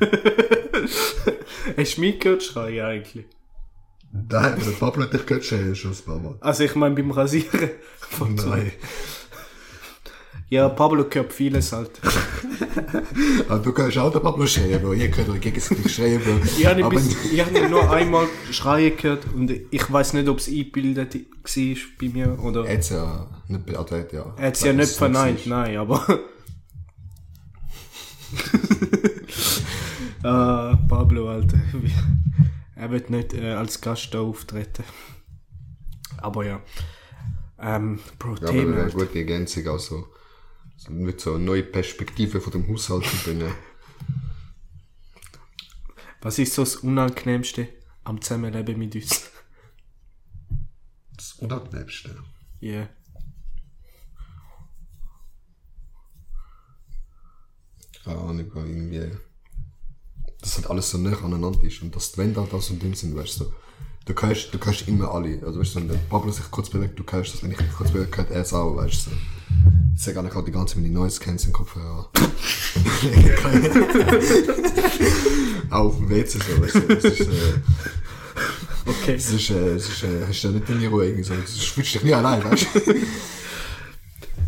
[1.76, 3.26] Hast du mich gehört schreien eigentlich?
[4.28, 6.36] Nein, der Pablo hat dich gehört schon schon ein paar Mal.
[6.40, 7.70] Also ich meine beim Rasieren.
[7.98, 8.34] Von.
[8.34, 8.72] Nein.
[10.48, 11.90] Ja, Pablo gehört vieles halt.
[13.48, 14.92] Aber du kannst auch den Pablo schreien, Bro.
[14.92, 16.38] Ihr könnt euch gegenseitig schreien, Bro.
[16.56, 21.14] Ich habe ihn, aber, nur einmal schreien gehört und ich weiß nicht, ob es eingebildet
[21.14, 22.64] war bei mir oder...
[22.64, 24.34] er hat's ja nicht beantwortet, ja.
[24.36, 25.62] Er hat es ja nicht verneint, war.
[25.62, 26.20] nein, aber.
[30.22, 31.58] ah, Pablo, Alter.
[32.76, 34.84] Er wird nicht äh, als Gast da auftreten.
[36.18, 36.62] Aber ja.
[37.58, 38.82] Ähm, Bro, Ja, aber Thema.
[38.82, 40.06] eine gute Ergänzung, also
[40.76, 43.52] so mit so einer neuen Perspektive von dem Haushalt zu bringen.
[46.20, 47.68] Was ist so das Unangenehmste
[48.04, 49.30] am Zusammenleben mit uns?
[51.16, 52.16] Das Unangenehmste.
[52.60, 52.72] Ja.
[52.72, 52.88] Yeah.
[58.04, 59.10] Keine Ahnung, irgendwie.
[60.40, 62.94] Das halt alles so nah aneinander ist und dass die Wände halt das und dem
[62.94, 63.46] sind, weißt du.
[64.04, 65.42] Du kannst, du kannst immer alle.
[65.44, 67.72] Also weißt du, wenn der Pablo sich kurz bewegt, du kannst das, wenn ich mich
[67.72, 69.10] kurz bewege, kann er es auch, weißt du.
[69.96, 72.08] Ich sag gar nicht die ganze meine Noise Cancelling Kopfhörer.
[75.70, 76.80] auch auf dem WC so, weißt du.
[76.94, 77.24] Das ist, äh,
[78.86, 79.14] Okay.
[79.14, 81.34] es ist, äh, es ist, äh, hast du ja nicht deine Ruhe irgendwie so.
[81.34, 82.94] Du fühlst dich nie allein, weißt du.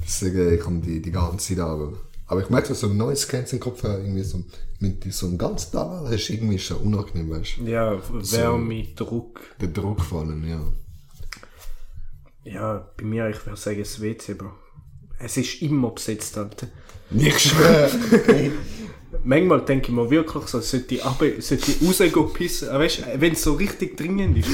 [0.04, 1.94] Deswegen, ich komme die, die ganze Zeit an.
[2.28, 4.44] Aber ich merke, so ein neues Cancelling Kopfhörer irgendwie so,
[4.80, 7.64] mit so einem ganz da, das ist irgendwie schon unangenehm, weißt du.
[7.64, 9.40] Ja, Wärme, Druck.
[9.60, 10.60] Der Druck fallen, ja.
[12.44, 14.50] Ja, bei mir, ich würde sagen, das WC, Bro.
[15.18, 16.68] Es ist immer besetzt, Alter.
[17.10, 17.90] Nicht schwer.
[19.24, 22.68] Manchmal denke ich mir wirklich so, sollte ich, aber, sollte ich rausgehen pissen.
[22.68, 24.50] Weißt du, wenn es so richtig dringend ist,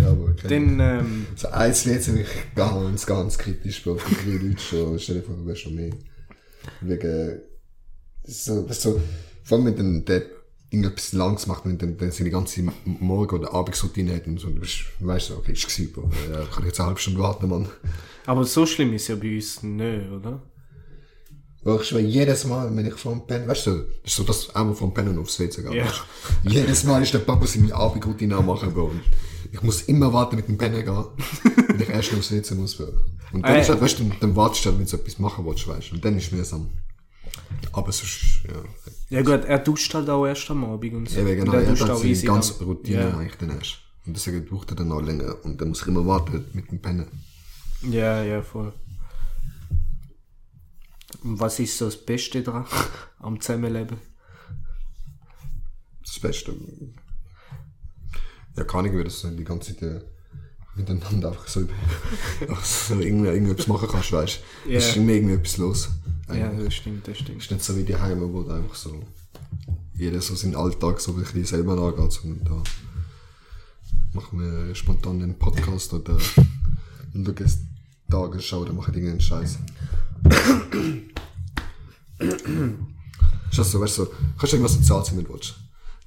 [0.00, 0.48] ja, aber okay.
[0.48, 3.96] dann, ähm, So eins bin ich ganz, ganz kritisch, Bro.
[3.96, 4.98] Für drei Leute schon.
[5.00, 5.90] Stell dir vor, du wärst schon mehr.
[6.80, 7.40] Wegen,
[8.24, 9.00] so, du,
[9.44, 10.22] vor allem wenn dann der
[10.70, 14.60] irgendetwas langs macht und dann, dann seine ganze Morgen- oder Abendsroutine hat und so, du
[14.60, 15.92] weißt okay, ist gewesen.
[16.30, 17.68] Ja, kann ich jetzt eine halbe Stunde warten, Mann.
[18.26, 20.42] aber so schlimm ist ja bei uns nicht, oder?
[21.64, 24.54] Weil ich schwöre, jedes Mal, wenn ich vom Pennen, weißt du, das ist so, dass
[24.54, 25.72] einmal vom Pennen aufs WC geht.
[25.74, 25.86] Ja.
[26.44, 28.84] Jedes Mal ist der Papa seine Abendroutine am machen, Bro.
[28.86, 29.02] Und
[29.52, 31.04] ich muss immer warten mit dem Pennen gehen,
[31.68, 32.86] wenn ich erst aufs WC muss, Bro.
[33.32, 33.60] Und dann Äh.
[33.60, 35.94] ist halt, weißt du, dann wartest du halt, wenn du etwas machen willst, weißt du.
[35.96, 36.68] Und dann ist es mühsam.
[37.72, 38.54] Aber sonst, ja.
[39.10, 41.20] Ja gut, er duscht halt auch erst am Abend und so.
[41.20, 43.16] Eben, genau, Und er duscht auch easy ganze am- Routine Ja.
[43.18, 43.78] eigentlich dann erst.
[44.06, 45.34] Und deswegen braucht er dann auch länger.
[45.44, 47.06] Und dann muss ich immer warten mit dem Pennen.
[47.82, 48.72] Ja, ja, voll.
[51.24, 52.64] Und was ist so das Beste dran
[53.18, 53.98] am Zusammenleben?
[56.04, 56.54] das Beste.
[58.56, 60.00] Ja, kann ich, wie das so die ganze Zeit äh,
[60.74, 61.60] miteinander einfach so,
[62.64, 64.70] so irgendwie irgendetwas machen kannst, weißt du.
[64.72, 65.02] Es ist Ja.
[65.02, 65.90] immer irgendwie etwas los.
[66.28, 66.64] Ja, Eigentlich.
[66.64, 67.42] das stimmt, das Es stimmt.
[67.42, 69.06] ist nicht so wie die Heime, wo da einfach so
[69.94, 72.62] jeder so seinen Alltag so ein bisschen selber angeht, sondern da
[74.14, 76.16] machen wir spontan einen Podcast oder
[77.14, 77.60] und du gehst
[78.10, 79.58] Tagesschau oder machen irgendeinen Scheiß.
[82.18, 85.54] ist das so, weißt du, so, kannst du irgendwas Soziales wenn du willst.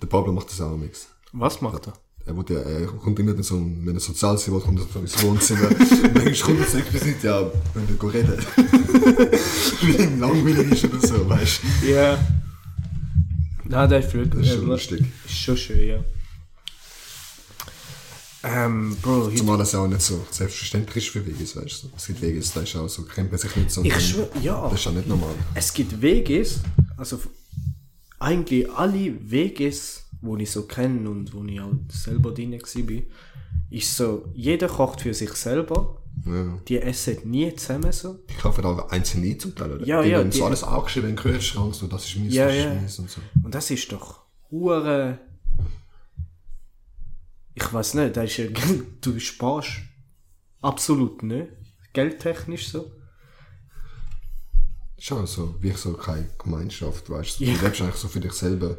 [0.01, 1.07] Der Pablo macht das auch nichts.
[1.33, 1.93] Was macht er?
[2.25, 4.79] Er, will ja, er kommt immer in so ein, wenn er sozial sein will, kommt
[4.79, 5.69] er so ins Wohnzimmer.
[5.69, 8.45] und dann kommt er so explizit, ja, wenn wir gehen reden.
[9.81, 11.91] Wie ihm langweilig ist oder so, weißt du.
[11.91, 12.19] Ja.
[13.65, 14.43] Na, der ist wirklich.
[14.43, 15.05] Das ist schon lustig.
[15.25, 15.99] Ist schon schön, ja.
[18.43, 21.89] Ähm, Bro, Zumal das ja auch nicht so selbstverständlich ist für Wegis, weißt du.
[21.95, 23.83] Es gibt Wegis, da ist auch so, kennt man sich nicht so.
[23.83, 24.67] ich schwör, ja.
[24.69, 25.35] Das ist ja nicht normal.
[25.53, 26.59] Es gibt Weges,
[26.97, 27.19] also
[28.19, 33.01] eigentlich alle Weges, wo ich so kenne und wo ich auch selber drin war,
[33.69, 36.57] ist so, jeder kocht für sich selber, Ja.
[36.67, 38.19] die essen nie zusammen so.
[38.29, 39.85] Die kaufen auch einzeln ein zum Teil, oder?
[39.85, 42.33] Ja, die ja, werden die- so alles angeschrieben in den Kühlschrank, so, das ist mies,
[42.33, 42.63] Ja, das ist
[42.97, 43.01] ja.
[43.03, 43.21] und so.
[43.43, 45.19] Und das ist doch hure.
[47.53, 48.45] Ich weiß nicht, das ist ja,
[49.01, 49.69] du sparst
[50.61, 51.47] absolut nicht,
[51.93, 52.91] geldtechnisch so.
[54.97, 57.45] Schon so, wie so keine Gemeinschaft, weißt du.
[57.45, 57.55] Ja.
[57.57, 58.77] Du lebst eigentlich so für dich selber.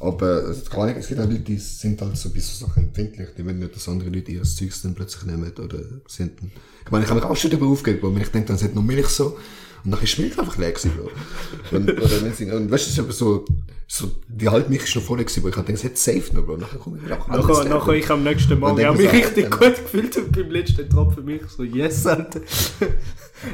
[0.00, 3.28] Aber es nicht- es gibt auch Leute, die sind halt so ein bisschen Sachen empfindlich,
[3.36, 6.40] die wollen nicht, dass andere Leute ihr Zeugs dann plötzlich nehmen oder sind.
[6.84, 8.82] Ich meine, ich habe mich auch schon darüber aufgeregt, weil ich denke, dann sind noch
[8.82, 9.38] Milch so
[9.84, 11.76] und dann ist Milch einfach leer gewesen, Bro.
[11.76, 13.44] Und, oder wenn sie, und weißt du, es ist aber so,
[13.88, 16.44] so, die halbe Milch ist noch voll gewesen, weil ich dachte, es hat safe noch,
[16.44, 16.56] Bro.
[16.58, 19.12] Nachher komme ich wieder auch alles Nachher, nachher ich am nächsten Morgen dann habe mich
[19.12, 22.40] richtig gut gefühlt und beim letzten Tropfen mich so, yes, Alter.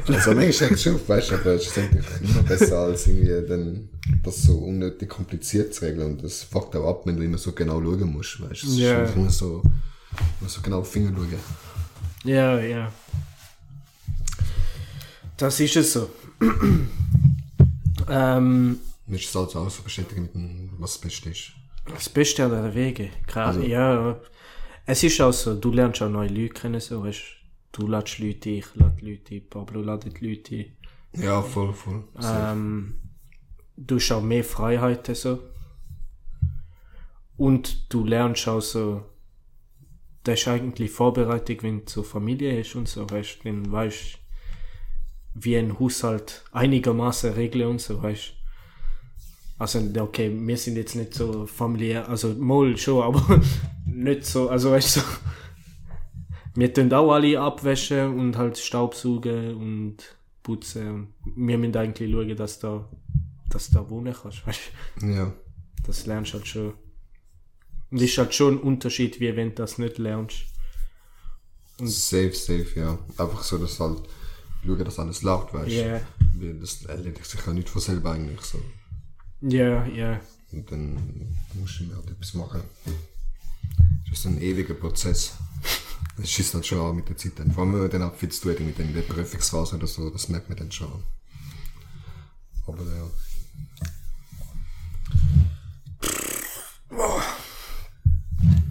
[0.07, 3.89] Also manchmal echt schon, weißt du, aber es ist eigentlich immer besser als irgendwie dann
[4.23, 7.53] das so unnötig kompliziert zu regeln und das fuckt auch ab, wenn du immer so
[7.53, 8.67] genau schauen musst, weißt du.
[8.67, 8.99] Es ist Ja.
[8.99, 9.63] einfach immer so,
[10.39, 11.33] immer so genau auf die Finger schauen.
[12.23, 12.91] Ja, ja.
[15.39, 16.09] Das ist es so.
[18.09, 21.51] ähm, Nicht das also auch so bestätigen mit dem, was das Beste ist.
[21.87, 23.09] das Beste an der Wege.
[23.27, 24.19] Gerade, Also- ja.
[24.85, 27.21] Es ist auch so, du lernst auch neue Leute kennen, so, weißt
[27.71, 27.87] du.
[27.87, 31.21] lädst Leute ein, ich lade Leute ein, Pablo ladet Leute ein.
[31.23, 32.03] Ja, voll, voll.
[32.23, 32.95] Ähm,
[33.77, 35.39] du hast auch mehr Freiheiten so.
[37.37, 39.05] Und du lernst auch so,
[40.23, 44.17] das ist eigentlich Vorbereitung, wenn du so Familie hast und so, weißt du, dann weißt
[45.33, 48.33] wie ein Haushalt einigermaßen regeln und so, weißt
[49.57, 53.41] Also, okay, wir sind jetzt nicht so familiär, also mal schon, aber
[53.85, 55.05] nicht so, also weißt du, so,
[56.55, 61.13] wir tun auch alle abwäschen und halt Staubsaugen und putzen.
[61.23, 62.89] Und wir müssen eigentlich schauen, dass du da,
[63.49, 64.59] dass da wohnen kannst, weißt
[64.99, 65.05] du.
[65.07, 65.33] Ja.
[65.85, 66.73] Das lernst du halt schon.
[67.91, 70.45] Und ist halt schon ein Unterschied, wie wenn du das nicht lernst.
[71.81, 72.99] Safe, safe, ja.
[73.17, 74.01] Einfach so, dass halt,
[74.65, 76.01] schauen, dass alles läuft, weißt du.
[76.35, 78.59] Weil Das erledigt sich ja nicht von selber eigentlich so.
[79.41, 80.19] Ja, ja.
[80.51, 82.61] Und dann musst du mir halt etwas machen.
[84.09, 85.33] Das ist ein ewiger Prozess.
[86.17, 87.33] Das schießt dann schon an mit der Zeit.
[87.37, 87.51] Dann.
[87.51, 90.57] Vor allem, wenn man dann hat mit in der Prüfungsphase oder so, das merkt man
[90.57, 91.03] dann schon.
[92.67, 93.09] Aber ja.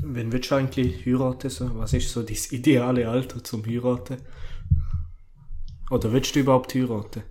[0.02, 1.48] Wenn willst du eigentlich heiraten?
[1.48, 1.78] So?
[1.78, 4.18] Was ist so dein ideale Alter zum Heiraten?
[5.90, 7.22] Oder willst du überhaupt heiraten?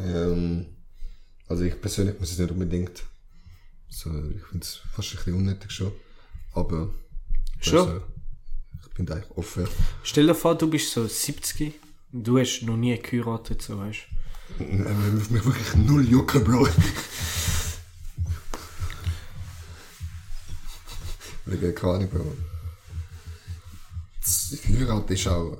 [0.00, 0.66] Ähm,
[1.48, 3.02] also ich persönlich muss es nicht unbedingt.
[3.88, 5.92] So, ich finde es fast ein bisschen unnötig schon.
[6.52, 6.90] Aber
[7.60, 7.78] Schon?
[7.78, 8.02] Also,
[8.82, 9.66] ich bin da eigentlich offen.
[10.02, 11.74] Stell dir vor, du bist so 70
[12.12, 14.00] und du hast noch nie geheiratet, so weißt
[14.60, 16.68] Ähm, mich mich wirklich null jucken, Bro.
[21.46, 22.36] Wegen, keine Ahnung, Bro.
[24.20, 25.58] Das Heirat ist auch...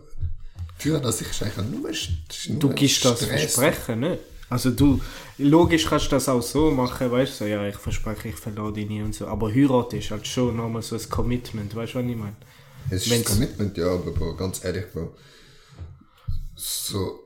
[0.84, 3.54] An sich ist eigentlich nur, nur Du gibst das Stress.
[3.54, 4.18] Versprechen, ne?
[4.50, 5.00] Also du,
[5.36, 8.72] logisch kannst du das auch so machen, weißt du, so, ja, ich verspreche, ich verlade
[8.74, 9.26] dich nie und so.
[9.26, 12.36] Aber Heirat ist halt schon nochmal so ein Commitment, weißt du, was ich meine?
[12.90, 15.14] Es ist Wenn's- ein Commitment, ja, aber Bro, ganz ehrlich, Bro.
[16.54, 17.20] So,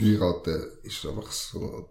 [0.00, 1.88] heiraten ist einfach so.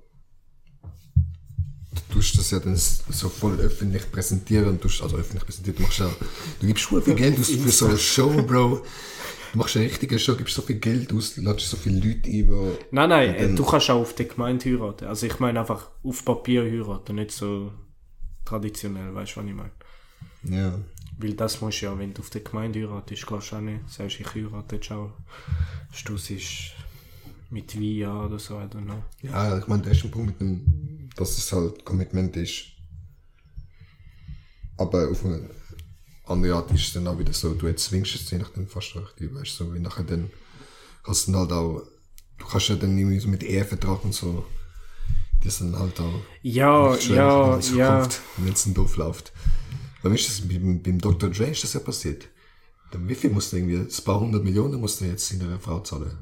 [0.84, 6.00] Du tust das ja dann so voll öffentlich präsentieren tust, also öffentlich präsentieren, du machst
[6.00, 6.10] ja,
[6.60, 8.82] du gibst voll viel Geld aus für so eine Show, Bro.
[9.56, 12.78] Du machst eine richtige Show, gibst so viel Geld aus, lädst so viele Leute ein.
[12.92, 15.06] Nein, nein, du kannst auch auf der Gemeinde heiraten.
[15.06, 17.72] Also ich meine einfach auf Papier heiraten, nicht so
[18.44, 19.72] traditionell, weißt du, was ich meine?
[20.44, 20.78] Ja.
[21.18, 23.90] Weil das musst du ja, wenn du auf der Gemeinde heiratest, kannst du auch nicht.
[23.90, 25.14] Sagst, ich heirate jetzt auch.
[25.94, 26.74] Stuss ist
[27.50, 29.06] mit Wein ja oder so, I don't know.
[29.22, 32.74] Ja, ich meine, der erste Punkt mit dem, dass es halt Commitment ist.
[34.76, 35.50] Aber auf eine
[36.28, 38.96] andere Art ist es dann auch wieder so, du jetzt zwingst es je nachdem fast
[38.96, 40.30] richtig, weißt du, so wie nachher dann
[41.04, 41.84] kannst du dann halt auch,
[42.38, 44.46] du kannst ja dann irgendwie so mit Ehevertrag und so,
[45.44, 48.08] die sind halt auch Ja, ja, ja.
[48.38, 49.32] Wenn es dann doof läuft.
[50.02, 51.30] Weißt du, das beim, beim Dr.
[51.30, 52.28] Dre ist das ja passiert.
[52.92, 55.60] Dann wie viel musst du irgendwie, ein paar hundert Millionen musst du jetzt in einer
[55.60, 56.18] Frau zahlen.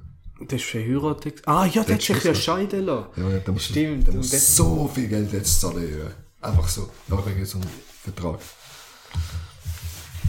[0.48, 1.42] Das ist verheiratet.
[1.46, 3.08] Ah ja, der hat sich ja scheiden lassen.
[3.18, 5.88] Ja, da musst Stimmt, Du, da musst das- so viel Geld jetzt zahlen.
[6.00, 6.48] Ja.
[6.50, 6.90] Einfach so.
[7.10, 7.70] Einfach wegen so einem
[8.04, 8.40] Vertrag.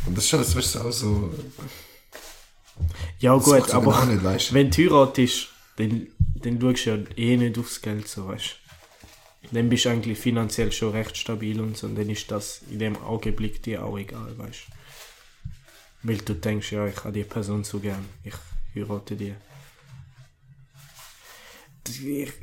[0.07, 1.35] Und das ist schon, das weißt du, auch so.
[3.21, 4.55] Ja gut, aber nicht, weißt du.
[4.55, 8.57] wenn du heiratest, dann, dann schaust du ja eh nicht aufs Geld, so weißt
[9.51, 9.55] du.
[9.55, 12.79] Dann bist du eigentlich finanziell schon recht stabil und so, und dann ist das in
[12.79, 14.63] dem Augenblick dir auch egal, weißt
[16.03, 18.05] Weil du denkst, ja, ich habe die Person so gern.
[18.25, 18.35] Ich
[18.75, 19.17] heirate.
[19.17, 19.35] Die-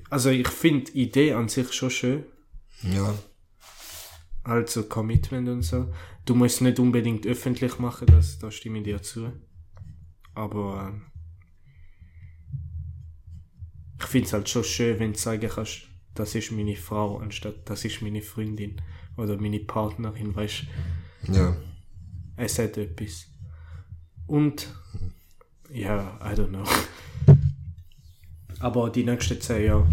[0.10, 2.24] Also ich finde die Idee an sich schon schön.
[2.84, 3.14] Ja.
[4.44, 5.94] Also Commitment und so.
[6.26, 9.32] Du musst es nicht unbedingt öffentlich machen, das, da stimme ich dir zu.
[10.34, 11.02] Aber ähm,
[14.00, 15.84] ich finde es halt schon schön, wenn du sagen kannst,
[16.16, 18.82] das ist meine Frau, anstatt das ist meine Freundin
[19.18, 20.64] oder meine Partnerin, weißt
[21.32, 21.56] Ja.
[22.36, 23.28] es hat etwas.
[24.28, 24.74] Und
[25.72, 26.64] ja, I don't know.
[28.60, 29.88] Aber die nächsten zehn Jahre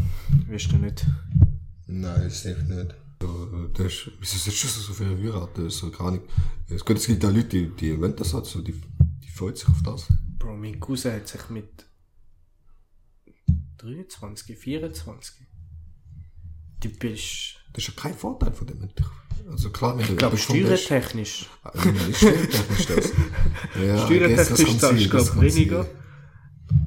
[0.47, 1.07] wirst du nicht.
[1.87, 2.95] Nein, safe nicht.
[3.23, 5.71] Äh, das ist, wieso das schon so viele heiraten?
[5.71, 6.25] So gar nicht.
[6.69, 9.57] Es gibt, es gibt auch Leute, die, die wollen das halt so, die, die freuen
[9.57, 10.09] sich auf das.
[10.39, 11.87] Bro, mein Cousin hat sich mit
[13.79, 15.47] 23, 24.
[16.81, 18.89] Du bist, Das ist ja kein Vorteil von dem.
[19.51, 21.49] Also klar, ich glaube, steuertechnisch.
[22.13, 23.13] Steuertechnisch das.
[23.83, 25.87] Ja, Steuertechnisch zahlst du, glaube ich, weniger.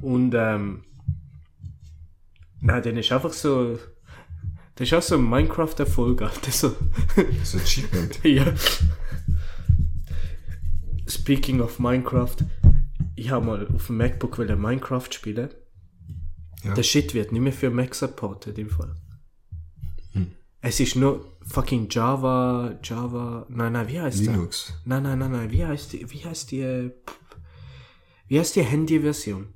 [0.01, 0.83] Und, ähm,
[2.59, 3.79] nein, dann ist einfach so,
[4.81, 6.51] das ist auch so ein Minecraft-Erfolg, Alter.
[6.51, 6.75] So,
[7.15, 8.19] Das ist ein Achievement.
[8.23, 8.51] ja.
[11.07, 12.37] Speaking of Minecraft,
[13.15, 15.51] ich habe mal auf dem MacBook wollen Minecraft spielen.
[16.63, 16.73] Ja.
[16.73, 18.95] Der Shit wird nicht mehr für Mac supported im Fall.
[20.13, 20.31] Hm.
[20.61, 24.33] Es ist nur fucking Java, Java, nein, nein, wie heißt der?
[24.33, 24.73] Linux.
[24.85, 26.91] Nein, nein, nein, nein, wie heißt die, wie heißt die, äh,
[28.27, 29.53] wie heißt die Handy-Version?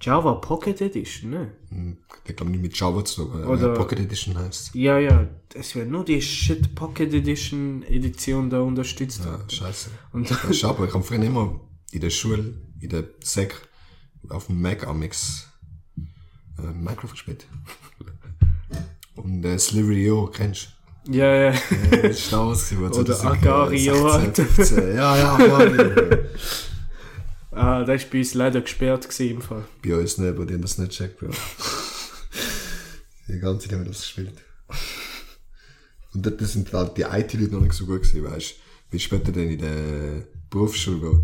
[0.00, 1.52] Java Pocket Edition, ne?
[1.70, 5.26] Hm, Ich glaube nicht mit Java zu aber, Oder- äh, Pocket Edition heißt Ja, ja,
[5.54, 9.22] es wird nur die Shit Pocket Edition Edition da unterstützt.
[9.24, 9.90] Ja, scheiße.
[10.12, 13.54] Und Das ist aber, ich habe früher immer in der Schule, in der Sek,
[14.28, 15.48] auf dem Mac Amix
[16.58, 17.46] äh, Minecraft gespielt.
[19.16, 20.68] Und äh, Slivery.io, kennst
[21.10, 21.50] ja, ja.
[21.52, 21.96] du?
[21.96, 24.44] Ja, das ist damals gewesen, wo Oder 2016, Agario, Alter.
[24.44, 24.94] 15.
[24.94, 26.18] Ja, ja, Agario.
[27.58, 29.64] Ah, das ist bei uns leider gesperrt gewesen im Fall.
[29.82, 31.28] Bei uns nicht, bei denen das nicht checkt, Bro.
[33.28, 34.32] Die ganze Zeit haben wir das gespielt.
[36.14, 38.54] Und dort sind halt die IT-Leute noch nicht so gut gewesen, weißt du.
[38.90, 41.20] Wie später dann in der Berufsschule, Bro.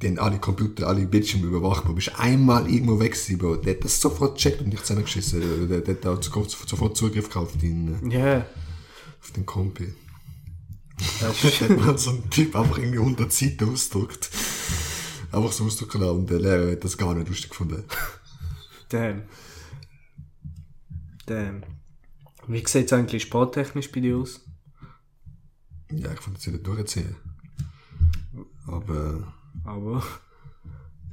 [0.00, 1.92] Die haben alle Computer, alle Bildschirme überwacht, Bro.
[1.92, 3.56] Bist einmal irgendwo weg gewesen, Bro.
[3.56, 5.68] Der hat das sofort gecheckt und dich zusammengeschissen.
[5.68, 8.46] Der, der hat auch sofort, sofort Zugriff gehabt auf den, Ja,
[9.20, 9.92] auf den Kompi.
[11.20, 14.30] das hat man so einen Typ einfach irgendwie 100 Seiten ausgedruckt.
[15.32, 17.84] Einfach so ausdrucken lassen und der Lehrer hat das gar nicht lustig gefunden.
[18.88, 19.22] damn.
[21.26, 21.62] Damn.
[22.46, 24.40] Wie sieht es eigentlich sporttechnisch bei dir aus?
[25.90, 27.16] Ja, ich wollte es wieder durchziehen.
[28.66, 29.32] Aber,
[29.64, 30.02] Aber,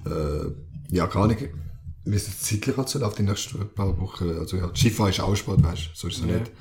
[0.05, 0.51] äh,
[0.89, 1.49] ja, gar nicht.
[2.05, 4.29] Wie es jetzt zeitlich halt so läuft, die nächsten paar Wochen.
[4.37, 6.37] Also, ja, Skifahren ist auch Sport, weißt du, so ist es Ja.
[6.39, 6.51] nicht.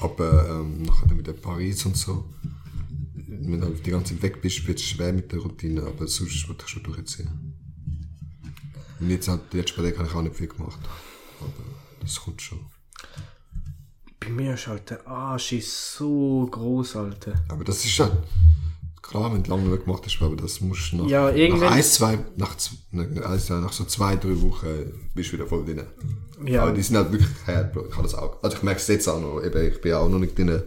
[0.00, 2.28] Aber, ähm, nachher mit der Paris und so.
[3.44, 6.46] Wenn du die ganze Zeit weg bist, wird es schwer mit der Routine, aber sonst
[6.48, 7.30] würde ich schon durchziehen.
[9.00, 10.78] Und jetzt paar Tage habe ich auch nicht viel gemacht.
[11.40, 11.50] Aber
[12.00, 12.60] das kommt schon.
[14.20, 17.34] bei mir ist halt der Arsch ist so groß, Alter.
[17.48, 18.08] Aber das ist ja
[19.02, 21.76] klar, wenn du lange nicht gemacht hast, aber das musst du nach, Ja, irgendwann- nach
[21.76, 25.82] eins, zwei, nach, z- nach, so zwei, drei Wochen bist du wieder voll drin.
[26.46, 26.62] Ja.
[26.62, 27.86] Aber die sind halt wirklich hart, Bro.
[27.88, 28.40] Ich habe das auch.
[28.42, 29.42] Also ich merke es jetzt auch noch.
[29.42, 30.62] Eben, ich bin auch noch nicht drin.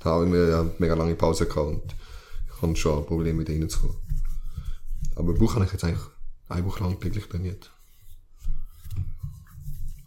[0.00, 1.82] Da habe ich eine mega lange Pause gehabt und
[2.62, 3.96] habe schon ein Problem mit reinzukommen.
[5.16, 6.02] Aber Buch habe ich jetzt eigentlich
[6.48, 7.70] eine Woche lang täglich trainiert.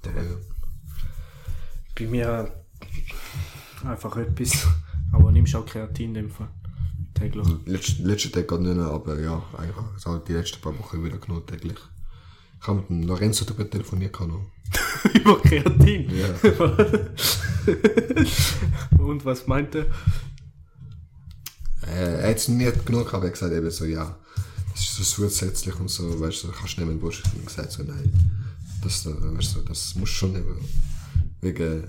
[0.05, 0.35] Aber ja.
[1.97, 2.51] Bei mir
[3.85, 4.67] einfach etwas.
[5.11, 6.49] Aber nimmst auch Kreatin in dem Fall.
[7.13, 7.47] Täglich.
[7.65, 11.17] Letzte, letzte Tag gerade nicht aber ja, eigentlich also halt die letzten paar Wochen wieder
[11.17, 11.77] genug täglich.
[12.61, 14.17] Ich habe mit dem Lorenzo darüber telefoniert.
[15.13, 16.09] Über Kreatin.
[16.09, 16.27] Ja.
[18.97, 19.85] Und was meint er?
[21.95, 24.17] Äh, er hat es nicht genug gehabt, er hat gesagt eben so, ja,
[24.73, 27.23] das ist so zusätzlich und so, weißt du, kannst du nehmen, willst.
[27.25, 28.11] Und ich gesagt so, nein,
[28.83, 30.57] das, äh, weißt du, das musst du schon nehmen.
[31.41, 31.83] Wegen,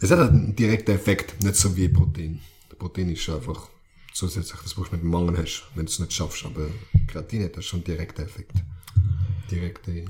[0.00, 2.40] es hat einen direkten Effekt, nicht so wie Protein.
[2.78, 3.68] Protein ist einfach
[4.14, 6.68] zusätzlich, das brauchst du mit dem Mangel hast, wenn du es nicht schaffst, aber
[7.08, 8.52] Kreatin hat das schon einen direkten Effekt.
[9.50, 10.04] Direkte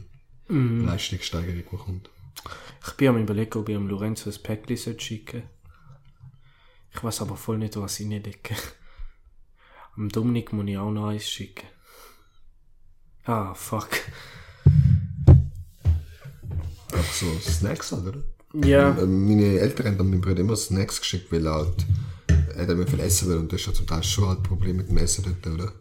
[0.49, 2.11] Leistungssteigerung, die kommt.
[2.87, 5.43] Ich bin am überlegen, ob ich am Lorenzo ein Päckchen sollte schicken
[6.95, 8.55] Ich weiß aber voll nicht, was ich decke.
[9.97, 11.67] Am Dominik muss ich auch noch eins schicken.
[13.25, 13.91] Ah, fuck.
[16.93, 18.15] Einfach so Snacks oder?
[18.55, 21.87] Ja, Äh, Meine Eltern haben meinem Bruder immer Snacks geschickt, weil er halt,
[22.55, 24.43] er hat immer viel essen will und das ist ja zum Teil schon halt ein
[24.43, 25.73] Problem mit dem Essen dort, oder?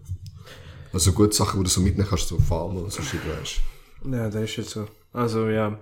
[0.91, 3.61] Also gute Sachen, die du so mitnehmen kannst, so Farmen und so shit, weißt
[4.11, 4.87] ja, das ist jetzt so.
[5.13, 5.79] Also ja,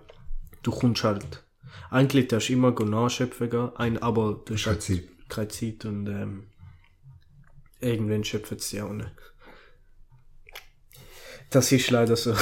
[0.64, 1.44] du kommst halt.
[1.90, 5.04] Eigentlich darfst du immer nachschöpfen gehen, ein, aber du hast halt Zeit.
[5.30, 6.48] Keine Zeit und ähm,
[7.80, 9.12] irgendwann schöpfen sie auch nicht.
[11.50, 12.36] Das ist leider so.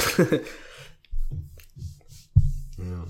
[2.78, 3.06] Ja.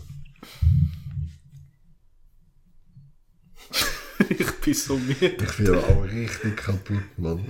[4.28, 5.36] ich bin so müde.
[5.42, 7.44] Ich bin auch richtig kaputt, Mann.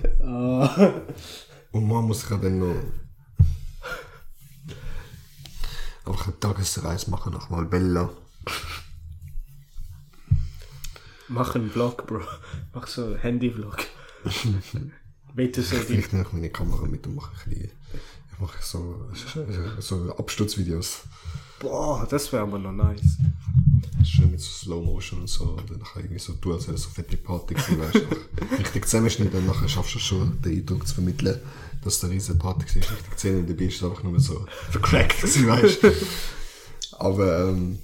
[1.72, 2.76] Und man muss ja dann noch
[6.06, 8.10] einfach eine Tagesreise machen nach Malbella.
[11.28, 12.20] Mach einen Vlog, Bro.
[12.74, 13.78] Mach so einen Handy-Vlog.
[15.34, 15.82] Bitte so die.
[15.82, 17.70] Vielleicht nehme ich meine Kamera mit und mache ein bisschen,
[18.32, 19.10] ich mache so,
[19.80, 21.02] so Absturzvideos.
[21.58, 23.18] Boah, das wäre aber noch nice.
[24.04, 25.44] Schön mit so Slow Motion und so.
[25.44, 28.56] Und dann nachher irgendwie so tun, als wäre so fette Party gewesen, weißt du.
[28.58, 31.40] Richtig zusammenschneiden und nachher schaffst du schon den Eindruck zu vermitteln,
[31.82, 32.90] dass der riesen Party war.
[32.90, 35.92] Richtig gesehen und dabei ist es einfach nur so vercrackt gewesen, weißt du.
[36.98, 37.78] Aber, ähm,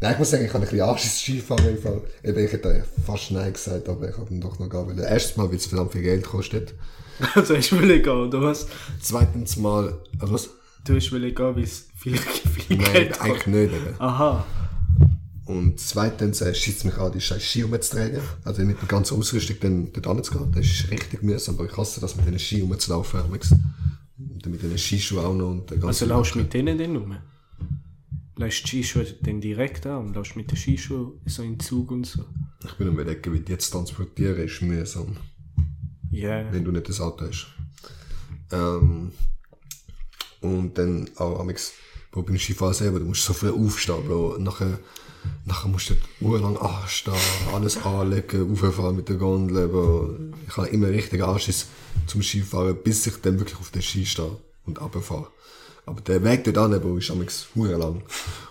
[0.00, 2.00] nein, ich muss sagen, ich habe ein bisschen Anschiss Skifahren im Fall.
[2.22, 4.98] Eben, ich hätte fast Nein gesagt, aber ich habe dann doch noch gehen wollen.
[4.98, 6.74] Erstens mal, weil es verdammt viel Geld kostet.
[7.34, 8.68] Also ich will gehen, oder was?
[9.00, 10.50] Zweitens mal, also was?
[10.84, 12.16] Du hast will gehen, weil es viel,
[12.66, 13.54] viel Nein, Geld eigentlich kostet.
[13.54, 13.72] nicht.
[13.74, 13.94] Eben.
[14.00, 14.46] Aha.
[15.46, 18.20] Und zweitens äh, schießt mich an, die scheiß Ski umzutragen.
[18.44, 20.52] Also mit der ganzen Ausrüstung dann dort anzugehen.
[20.54, 23.20] Das ist richtig mühsam, aber ich hasse das mit den Ski rumzulaufen.
[23.22, 23.40] Und
[24.44, 25.48] dann mit den Skischuhen auch noch.
[25.50, 27.16] Und der Also laufst du mit denen dann rum?
[28.38, 31.90] Lässt die Skischuhe dann direkt an und läufst mit den Skischuhen so in den Zug
[31.90, 32.24] und so?
[32.64, 35.16] Ich bin am überlegen, wie jetzt transportieren, ist mühsam,
[36.10, 36.50] Ja.
[36.52, 37.48] wenn du nicht das Auto hast.
[38.52, 39.10] Ähm,
[40.40, 41.72] und dann auch amigs,
[42.12, 44.38] Bro, beim Skifahren selber, du musst so früh aufstehen, Bro.
[44.38, 44.78] Nachher,
[45.44, 47.14] nachher musst du urlang anstehen,
[47.52, 50.16] alles anlegen, auffahren mit der Gondel, Bro.
[50.46, 51.66] Ich habe immer richtig Anschiss
[52.06, 55.26] zum Skifahren, bis ich dann wirklich auf den Ski stehe und runterfahre.
[55.88, 58.02] Aber der Weg dort an, Bro, ist amigs hure lang.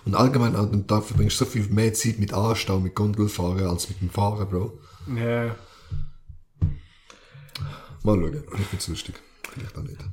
[0.05, 3.67] Und allgemein an dem Tag verbringst du so viel mehr Zeit mit Anstehen, mit Gondelfahren,
[3.67, 4.79] als mit dem Fahren, Bro.
[5.15, 5.55] Ja.
[8.03, 9.21] Mal schauen, ich find's lustig.
[9.43, 10.03] Vielleicht auch nicht.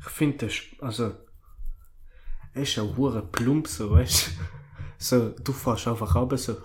[0.00, 1.12] Ich finde das, also,
[2.54, 4.30] es ist auch hure plump so, weißt du?
[4.98, 6.56] So, du fährst einfach runter, so,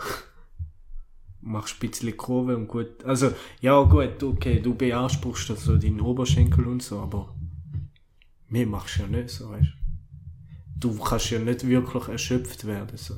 [1.42, 3.32] machst ein bisschen Kurve und gut, also,
[3.62, 7.36] ja gut, okay, du beanspruchst also deinen Oberschenkel und so, aber
[8.48, 9.68] mehr machst du ja nicht so, weißt
[10.80, 10.90] du?
[10.90, 13.16] Du kannst ja nicht wirklich erschöpft werden, so.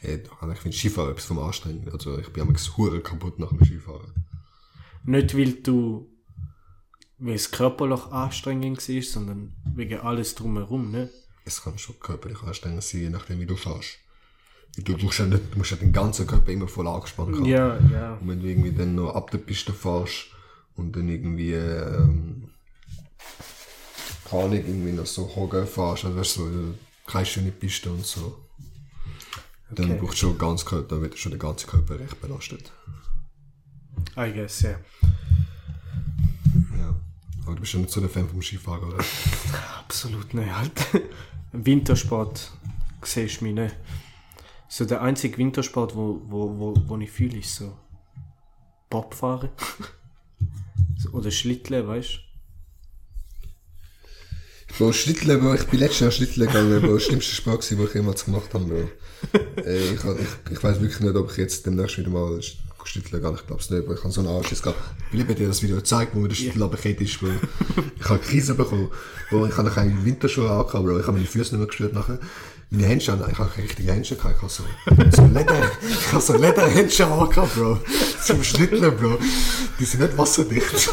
[0.00, 1.88] Hey, also ich finde Skifahren etwas vom Anstrengen.
[1.92, 4.12] Also ich bin hure kaputt nach dem Skifahren.
[5.04, 6.10] Nicht, weil du,
[7.18, 11.08] weil es körperlich anstrengend war, sondern wegen alles drumherum, ne?
[11.44, 13.98] Es kann schon körperlich anstrengend sein, je nachdem wie du fährst.
[14.76, 17.44] Du musst ja nicht, du musst ja den ganzen Körper immer voll angespannt haben.
[17.44, 18.14] Ja, ja.
[18.14, 20.28] Und wenn du irgendwie dann noch ab der Piste fährst
[20.76, 22.50] und dann irgendwie, ähm,
[24.32, 26.74] keine Ahnung, irgendwie noch so hoch fährst, also weißt du, so,
[27.06, 28.38] keine schöne Piste und so.
[29.70, 29.98] Dann Okay.
[30.00, 32.72] brauchst du schon ganz Körper, dann wird schon der ganze Körper recht belastet.
[34.16, 34.70] I guess, ja.
[36.76, 36.94] Ja.
[37.44, 39.04] Aber du bist ja nicht so der Fan vom Skifahren, oder?
[39.78, 40.72] Absolut nicht, halt.
[41.52, 42.50] Wintersport
[43.02, 43.76] siehst du mich nicht.
[44.68, 47.76] So der einzige Wintersport, wo, wo, wo, wo ich fühle, ist so
[48.88, 49.50] Bobfahren.
[51.12, 52.20] Oder Schlittle, weißt
[54.78, 57.94] Bro, Schlitteln, Bro, ich bin letztes Jahr Schlitteln gegangen, Bro, das schlimmste Sport was ich
[57.94, 58.88] jemals gemacht habe, Bro.
[59.64, 62.40] Ey, ich, hab- ich, ich weiß wirklich nicht, ob ich jetzt demnächst wieder mal
[62.84, 64.78] Schlitteln gehe, ich glaub's nicht, aber ich habe so einen Anschiss gehabt.
[65.12, 67.28] Ich liebe dir das Video gezeigt, wo mir der Schlittel runtergefallen ist, Bro.
[68.00, 68.90] Ich habe Krise bekommen,
[69.30, 71.92] Bro, ich habe noch keine Winterschuhe angehabt, Bro, ich habe meine Füße nicht mehr gespürt
[71.92, 72.18] nachher.
[72.70, 74.64] Meine Händchen, ich habe keine richtigen Händchen gehabt, ich habe so,
[75.16, 77.78] so Leder, ich habe so Lederhändchen angehabt, Bro.
[78.24, 79.18] Zum Schlitteln, Bro.
[79.78, 80.90] Die sind nicht wasserdicht.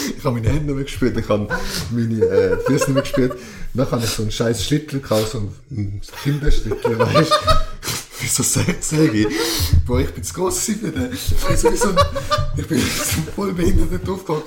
[0.18, 1.48] Ich habe meine Hände nicht mehr gespürt, ich habe
[1.90, 3.38] meine äh, Füße nicht mehr gespürt.
[3.72, 5.38] Dann habe ich so einen scheiß Schlittel gekauft, so
[5.70, 7.36] einen Kinderschlittel, weißt du?
[8.20, 9.28] Wie so Säge.
[9.86, 11.12] Bro, ich bin zu groß für den.
[11.12, 11.88] Ich bin so
[12.56, 14.42] ich bin so voll behindert Bro.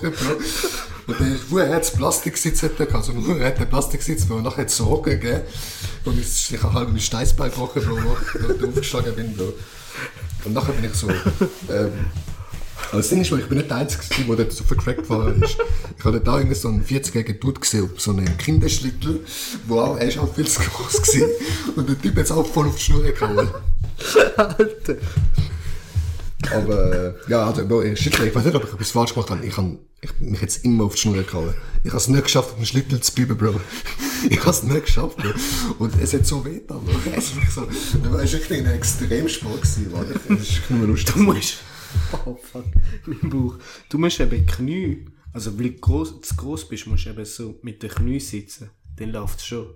[1.06, 4.30] Und ist, wo er jetzt Plastiksitz hätte gehabt, so nur er hat Plastiksitz.
[4.30, 5.44] Und nachher so hocken, gell?
[6.06, 9.54] Und ich, ich habe halb mein Steißbein gebrochen, Bro, wo ich da aufgestanden bin, Bro.
[10.46, 11.92] Und nachher bin ich so, ähm,
[12.94, 15.28] aber das Ding ist, ich bin nicht der Einzige, der dort so vercrackt war.
[15.30, 15.58] ist.
[15.98, 19.22] Ich habe da irgendwie so einen 40-jährigen Dude gesehen, so einen Kinderschlittel,
[19.66, 21.30] wo auch, er ist auch viel zu groß gewesen.
[21.76, 23.50] Und der Typ hat es auch voll auf die Schnur gehauen.
[24.38, 24.98] Alter.
[26.52, 29.44] Aber, ja, also, ich, weiß nicht, ob ich etwas falsch gemacht habe.
[29.44, 31.56] Ich habe ich, mich jetzt immer auf die Schnur gehauen.
[31.84, 33.60] Ich habe es nicht geschafft, auf den Schlittel zu bleiben, Bro.
[34.30, 35.30] Ich habe es nicht geschafft, Bro.
[35.80, 36.94] Und es hat so weh getan, Bro.
[37.18, 40.06] Es wirklich so, es war wirklich ein Extremsport gewesen, Mann.
[40.12, 41.16] Es ist wirklich nur lustig.
[41.16, 41.58] Du musst.
[42.26, 42.66] Oh fuck,
[43.06, 43.56] mein Bauch.
[43.90, 45.06] Du musst eben Knie.
[45.34, 48.70] Also, weil du gross, zu groß bist, musst du eben so mit den Knie sitzen.
[48.98, 49.68] Dann läuft es schon.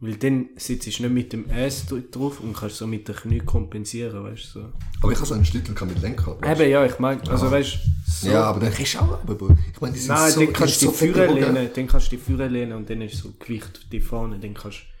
[0.00, 3.40] Weil dann sitzt du nicht mit dem dr- drauf und kannst so mit den Knie
[3.40, 4.60] kompensieren, weißt du.
[4.60, 4.72] So.
[5.02, 6.40] Aber ich habe so einen Schlittel kann mit Lenkrad.
[6.40, 7.78] weißt Eben, ja, ich meine, also weißt du,
[8.08, 8.28] so.
[8.30, 9.56] Ja, aber dann kriegst du auch aber.
[9.74, 10.40] Ich meine, die sind Nein, so...
[10.40, 13.02] dann kannst du die so Führer lehnen, dann kannst du die Führer lehnen und dann
[13.02, 14.97] ist so Gewicht die vorne, dann kannst du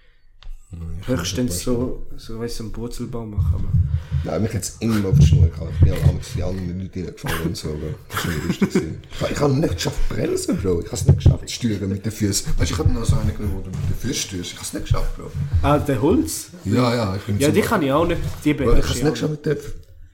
[1.06, 3.54] höchstens so, so weißt einen Purzelbaum machen.
[3.54, 3.68] Aber
[4.24, 5.70] Nein, mich jetzt immer auf die Schnur gehabt.
[5.72, 7.94] Ich bin auch damals die anderen Leute reingefahren und so, Bro.
[8.08, 8.82] Das war schon lustig.
[9.10, 10.80] Ich, ich habe nicht geschafft bremsen, Bro.
[10.80, 12.46] Ich habe es nicht geschafft steuern mit den Füßen.
[12.58, 14.50] Weißt du, ich habe noch so einen genommen, wo du mit den Füßen steuerst.
[14.50, 15.30] Ich habe es nicht geschafft, Bro.
[15.62, 16.50] ah, der Holz?
[16.64, 18.96] Ja, ja, ich bin Ja, die kann ich auch nicht, die Bro, ich habe es
[18.96, 19.56] ich nicht geschafft mit den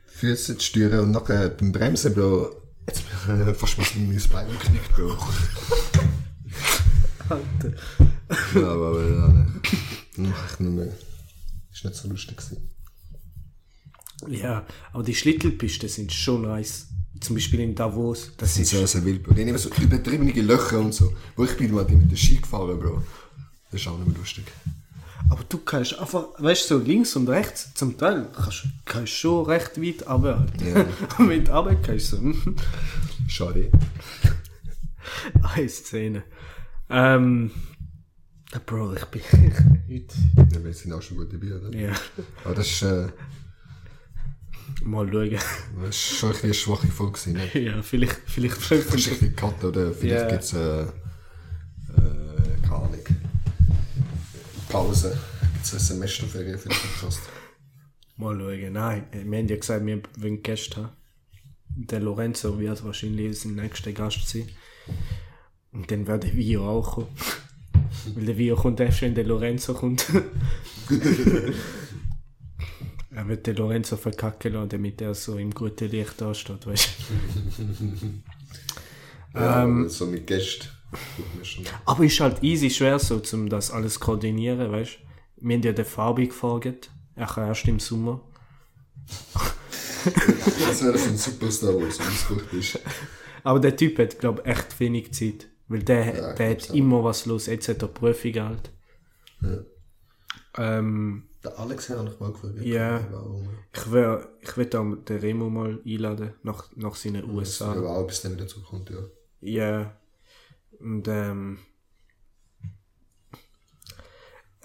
[0.07, 2.51] Füßen zu steuern und nachher beim Bremsen, Bro.
[2.87, 5.17] Jetzt bin ich äh, fast mein mein Bein geknickt, Bro.
[7.31, 7.73] Alter.
[8.55, 9.47] Ja, aber, aber ja,
[10.17, 10.93] ich nicht mehr.
[11.73, 12.71] Ist nicht so lustig gewesen.
[14.29, 16.89] Ja, aber die Schlittelpisten sind schon nice.
[17.21, 18.33] Zum Beispiel in Davos.
[18.37, 19.25] Das Das sind ist sehr, sehr wild.
[19.27, 21.13] Die haben immer so übertriebene Löcher und so.
[21.37, 23.03] Wo ich bin mal mit der Ski gefahren, Bro.
[23.71, 24.45] Das ist auch nicht mehr lustig.
[25.31, 29.47] Aber du kannst einfach, weißt du, so links und rechts, zum Teil kannst du schon
[29.47, 30.47] recht weit runter.
[30.65, 30.85] Ja.
[31.19, 32.57] Und du runter kannst, so, mhm.
[33.27, 33.71] Schade.
[35.55, 36.25] eine Szene.
[36.91, 37.51] Ähm,
[38.67, 39.23] Bro, ich bin
[39.89, 40.15] heute,
[40.53, 41.77] Ja, wir sind auch schon gut dabei, oder?
[41.77, 41.93] ja,
[42.45, 43.09] Aber das ist, äh,
[44.83, 45.31] mal schauen.
[45.81, 47.59] das ist schon ein bisschen eine schwache Folge gewesen, ne?
[47.61, 50.29] ja, vielleicht, vielleicht du ein cutten oder vielleicht Ja.
[50.31, 50.87] gibt's äh, äh,
[52.63, 52.99] keine Ahnung,
[54.69, 55.19] Pause.
[55.55, 57.21] Gibt's eine Semesterferien für den Podcast?
[58.17, 58.71] Mal schauen.
[58.71, 60.91] Nein, wir haben ja gesagt, wir wollen Gäste haben.
[61.77, 64.49] Der Lorenzo wird wahrscheinlich sein nächster Gast sein.
[65.73, 67.09] Und dann wird der Vio auch kommen.
[68.15, 70.07] Weil der Vio kommt erst, wenn der Lorenzo kommt.
[73.11, 78.13] er wird den Lorenzo verkacken lassen, damit er so im guten Licht dasteht, weißt du.
[79.35, 80.69] Ja, aber so mit Gästen.
[81.85, 85.47] Aber ist halt easy schwer so, um das alles koordinieren, weißt du.
[85.49, 86.91] Wir haben ja den Fabi gefragt.
[87.17, 88.21] Er kann erst im Sommer.
[90.67, 92.79] Das wäre ein Superstar, der so ausgebucht ist.
[93.43, 95.49] Aber der Typ hat, glaube ich, echt wenig Zeit.
[95.69, 97.47] Weil der, Ja, der hat glaub's immer was los.
[97.47, 98.71] Jetzt hat er Prüfung halt.
[99.41, 99.59] Ja.
[100.57, 102.61] Ähm, Der Alex hat noch mal gefragt.
[102.63, 103.07] Ja.
[103.11, 103.49] Warum?
[103.73, 107.73] ich will, ich will den Remo mal einladen, nach, nach seinen Ja, USA.
[107.73, 108.99] aber auch bis dann wieder zurückkommt, ja.
[109.41, 109.97] Ja.
[110.79, 111.59] Und, ähm,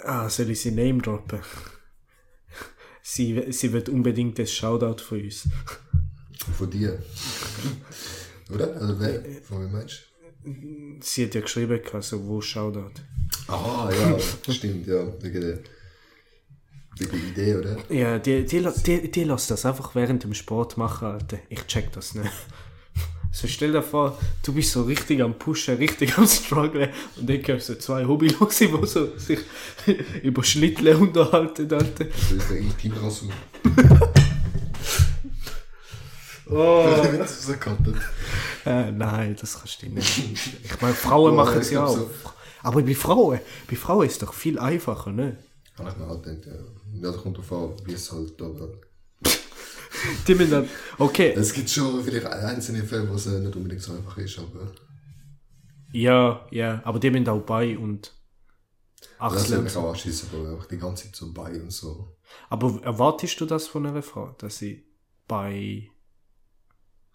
[0.04, 1.40] ah, soll ich sie Name droppen?
[3.02, 5.50] Sie, sie wird unbedingt das Shoutout von uns.
[6.56, 7.02] Von dir.
[8.54, 8.76] Oder?
[8.76, 9.24] Also wer?
[9.42, 10.04] Von wem meinst
[11.02, 12.92] Sie hat ja geschrieben, also wo Shoutout.
[12.96, 13.54] du?
[13.54, 14.18] Ah, ja,
[14.54, 15.06] stimmt, ja.
[15.22, 15.60] Wegen der,
[17.30, 17.78] Idee, oder?
[17.90, 21.40] Ja, die, die, die, die lässt das einfach während dem Sport machen, Alter.
[21.50, 22.30] Ich check das nicht.
[23.32, 27.38] So stell dir vor, du bist so richtig am Pushen, richtig am Strugglen und dann
[27.46, 29.40] hörst du so zwei Hobbylose, die so sich
[30.24, 32.06] über Schlittle unterhalten, Alter.
[32.06, 33.30] Das ist der Intimrasur.
[36.50, 36.84] Oh.
[37.86, 37.98] Wird.
[38.66, 40.20] Äh, nein, das kannst du nicht.
[40.64, 41.96] Ich meine, Frauen Oh, machen es ja auch.
[41.96, 42.10] so.
[42.64, 43.40] Aber bei Frauen,
[43.70, 45.38] bei Frauen ist es doch viel einfacher, ne?
[45.78, 46.54] Habe ich mir auch gedacht, ja.
[47.02, 48.70] Ja, da kommt drauf an, wie es halt, aber...
[50.28, 53.82] Die müssen dann, okay, Es gibt schon vielleicht einzelne Fälle, wo es äh, nicht unbedingt
[53.82, 54.72] so einfach ist, aber...
[55.92, 58.14] ja, ja, aber die müssen auch bei und
[59.02, 59.50] Das Achseln.
[59.50, 62.18] würde und mich auch anschießen, aber einfach die ganze Zeit so bei und so.
[62.50, 64.86] Aber erwartest du das von einer Frau, dass sie
[65.28, 65.89] bei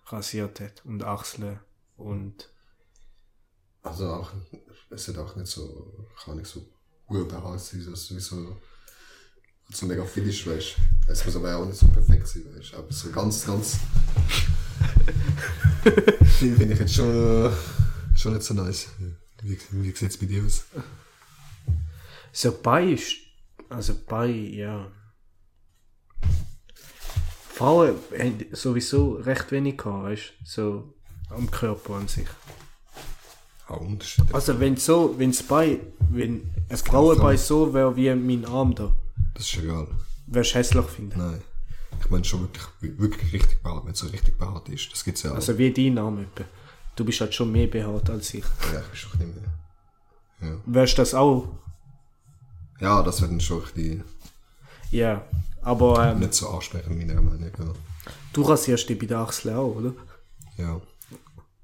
[0.07, 1.61] rasiert hat und Achseln
[1.97, 2.51] und
[3.83, 4.33] Also auch,
[4.91, 6.67] es wird auch nicht so, kann nicht so
[7.09, 8.57] urbehaart sein, dass es sowieso
[9.71, 10.77] so mega ist, weißt.
[11.09, 12.75] Es muss aber auch nicht so perfekt sein, weißt.
[12.75, 13.79] Aber so ganz, ganz
[16.39, 17.53] finde ich jetzt schon,
[18.17, 18.89] schon nicht so nice.
[19.43, 20.65] Wie, wie sieht es bei dir aus?
[22.33, 23.17] so bei ist,
[23.69, 24.91] also bei, ja.
[27.55, 30.95] Frauen haben sowieso recht wenig gehabt, weißt du, so
[31.31, 32.27] am Körper an sich.
[33.69, 34.25] Auch Unterschied.
[34.35, 35.79] Also wenn so, wenn's bei,
[36.11, 38.93] wenn ein Frauenbein so wäre wie mein Arm da,
[39.35, 39.87] Das ist egal.
[40.27, 41.19] wärst du hässlich finden.
[41.19, 41.43] Nein.
[42.01, 42.65] Ich meine schon wirklich,
[42.99, 44.93] wirklich richtig behaart, wenn es so richtig behaart ist.
[44.93, 45.37] Das gibt es ja auch.
[45.37, 46.45] Also wie dein Arm etwa.
[46.97, 48.45] Du bist halt schon mehr behaart als ich.
[48.73, 49.35] ja, ich bin schon nicht
[50.41, 50.51] mehr.
[50.51, 50.57] Ja.
[50.67, 51.49] Wärst das auch?
[52.81, 54.03] ja, das wird dann schon richtig
[54.91, 55.25] Ja.
[55.65, 57.75] Aber ähm, nicht so ansprechen, meiner Meinung nach.
[58.33, 59.95] du rasierst dich bei der Achsel auch, oder?
[60.59, 60.81] Ja.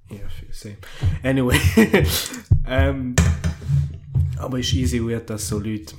[0.09, 0.19] Ja,
[0.51, 0.79] same.
[1.23, 1.61] Anyway.
[2.67, 3.15] ähm,
[4.39, 5.95] aber ist easy weird, dass so Leute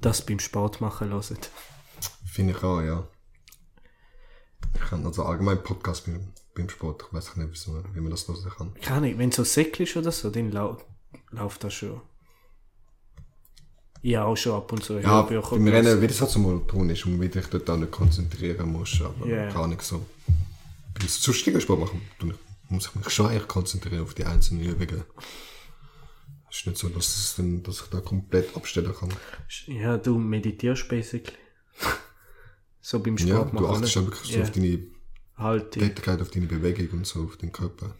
[0.00, 1.36] das beim Sport machen lassen.
[2.24, 3.06] Finde ich auch, ja.
[4.74, 8.52] Ich kann also allgemein Podcast beim, beim Sport, ich weiß nicht, wie man das hören
[8.56, 8.74] kann.
[8.80, 10.78] Keine Ahnung, wenn so Säckl ist oder so, dann lau
[11.30, 12.00] läuft das schon.
[14.06, 15.00] Ja, auch schon ab und zu.
[15.00, 15.66] Ja, beim.
[15.66, 19.26] Rennen, wie das halt so monotonisch und wie dich dort auch nicht konzentrieren musst, aber
[19.26, 19.50] Ja.
[19.52, 20.06] gar nicht so.
[20.94, 22.00] Bei so Sport machen,
[22.68, 25.02] muss ich mich schon eigentlich konzentrieren auf die einzelnen Übungen.
[26.48, 29.12] Es ist nicht so, dass, es dann, dass ich da komplett abstellen kann.
[29.66, 31.36] Ja, du meditierst basically.
[32.80, 33.74] so beim Ja, Sport du machen.
[33.74, 34.42] achtest ja wirklich so Ja.
[34.44, 34.78] auf deine
[35.36, 35.82] Haltung.
[35.82, 37.96] Tätigkeit, auf deine Bewegung und so, auf den Körper.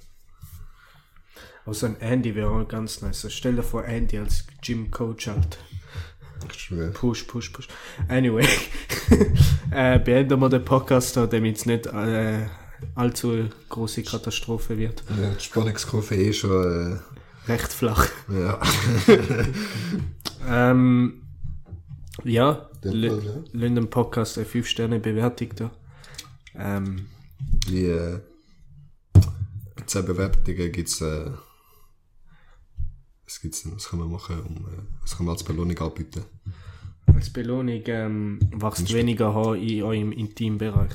[1.64, 3.24] Also ein Andy wäre auch ganz nice.
[3.24, 5.58] Also stell dir vor, Andy als Gym-Coach halt.
[6.94, 7.68] Push, push, push.
[8.08, 8.46] Anyway,
[9.70, 12.46] äh, beenden wir den Podcast da, damit es nicht äh,
[12.94, 15.02] allzu große Katastrophe wird.
[15.20, 17.00] Ja, die Spannungskurve eh schon,
[17.48, 18.08] Recht flach.
[18.30, 18.60] äh, ja.
[20.48, 21.22] Ähm,
[22.22, 25.70] ja, lassen dem Podcast eine 5-Sterne-Bewertung da.
[26.54, 27.06] Ähm,
[27.68, 28.20] Die, äh,
[29.86, 31.30] 10 Bewertungen gibt's, äh,
[33.26, 36.24] was gibt's denn, was können wir machen, um, äh, was können wir als Belohnung anbieten?
[37.16, 40.92] als Belohnung ähm, wächst weniger Haar in eurem Intimbereich.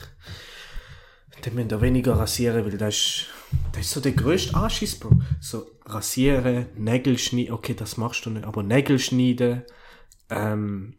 [1.41, 3.25] Dann müsst ihr weniger rasieren, weil das ist,
[3.71, 5.19] das ist so der grösste Anschiss, Bro.
[5.39, 9.63] So rasieren, Nägel schneiden, okay, das machst du nicht, aber Nägel schneiden,
[10.29, 10.95] ähm,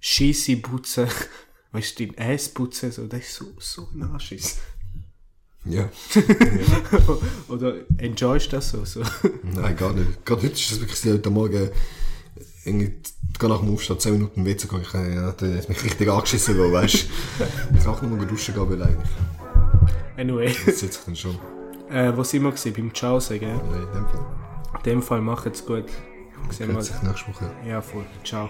[0.00, 1.06] Scheisse putzen,
[1.72, 4.58] weißt du, dein Ass putzen, so, das ist so, so ein Anschiss.
[5.64, 5.88] Ja.
[7.48, 8.84] Oder enjoyst du das so?
[8.84, 9.02] so?
[9.42, 10.24] Nein, gar nicht.
[10.24, 11.68] Gerade heute ist es wirklich so, heute Morgen,
[12.64, 12.94] irgendwie,
[13.42, 16.58] nach dem Aufstehen, 10 Minuten WC gehen, ich, äh, ja, da ist mich richtig angeschissen,
[16.58, 16.94] wo, weißt
[17.38, 17.44] du.
[17.76, 19.10] Ich kann auch nur mal duschen gehen, weil eigentlich,
[20.16, 21.38] Anyway, das sitzt dann schon.
[21.90, 22.72] äh, wo sind wir gewesen?
[22.74, 23.48] Beim Ciao sagen, gell?
[23.50, 24.26] Ja, in dem Fall.
[24.76, 25.84] In dem Fall macht's gut.
[26.50, 27.50] Sehen wir sich nächste Woche.
[27.66, 28.04] Ja, voll.
[28.24, 28.48] Ciao.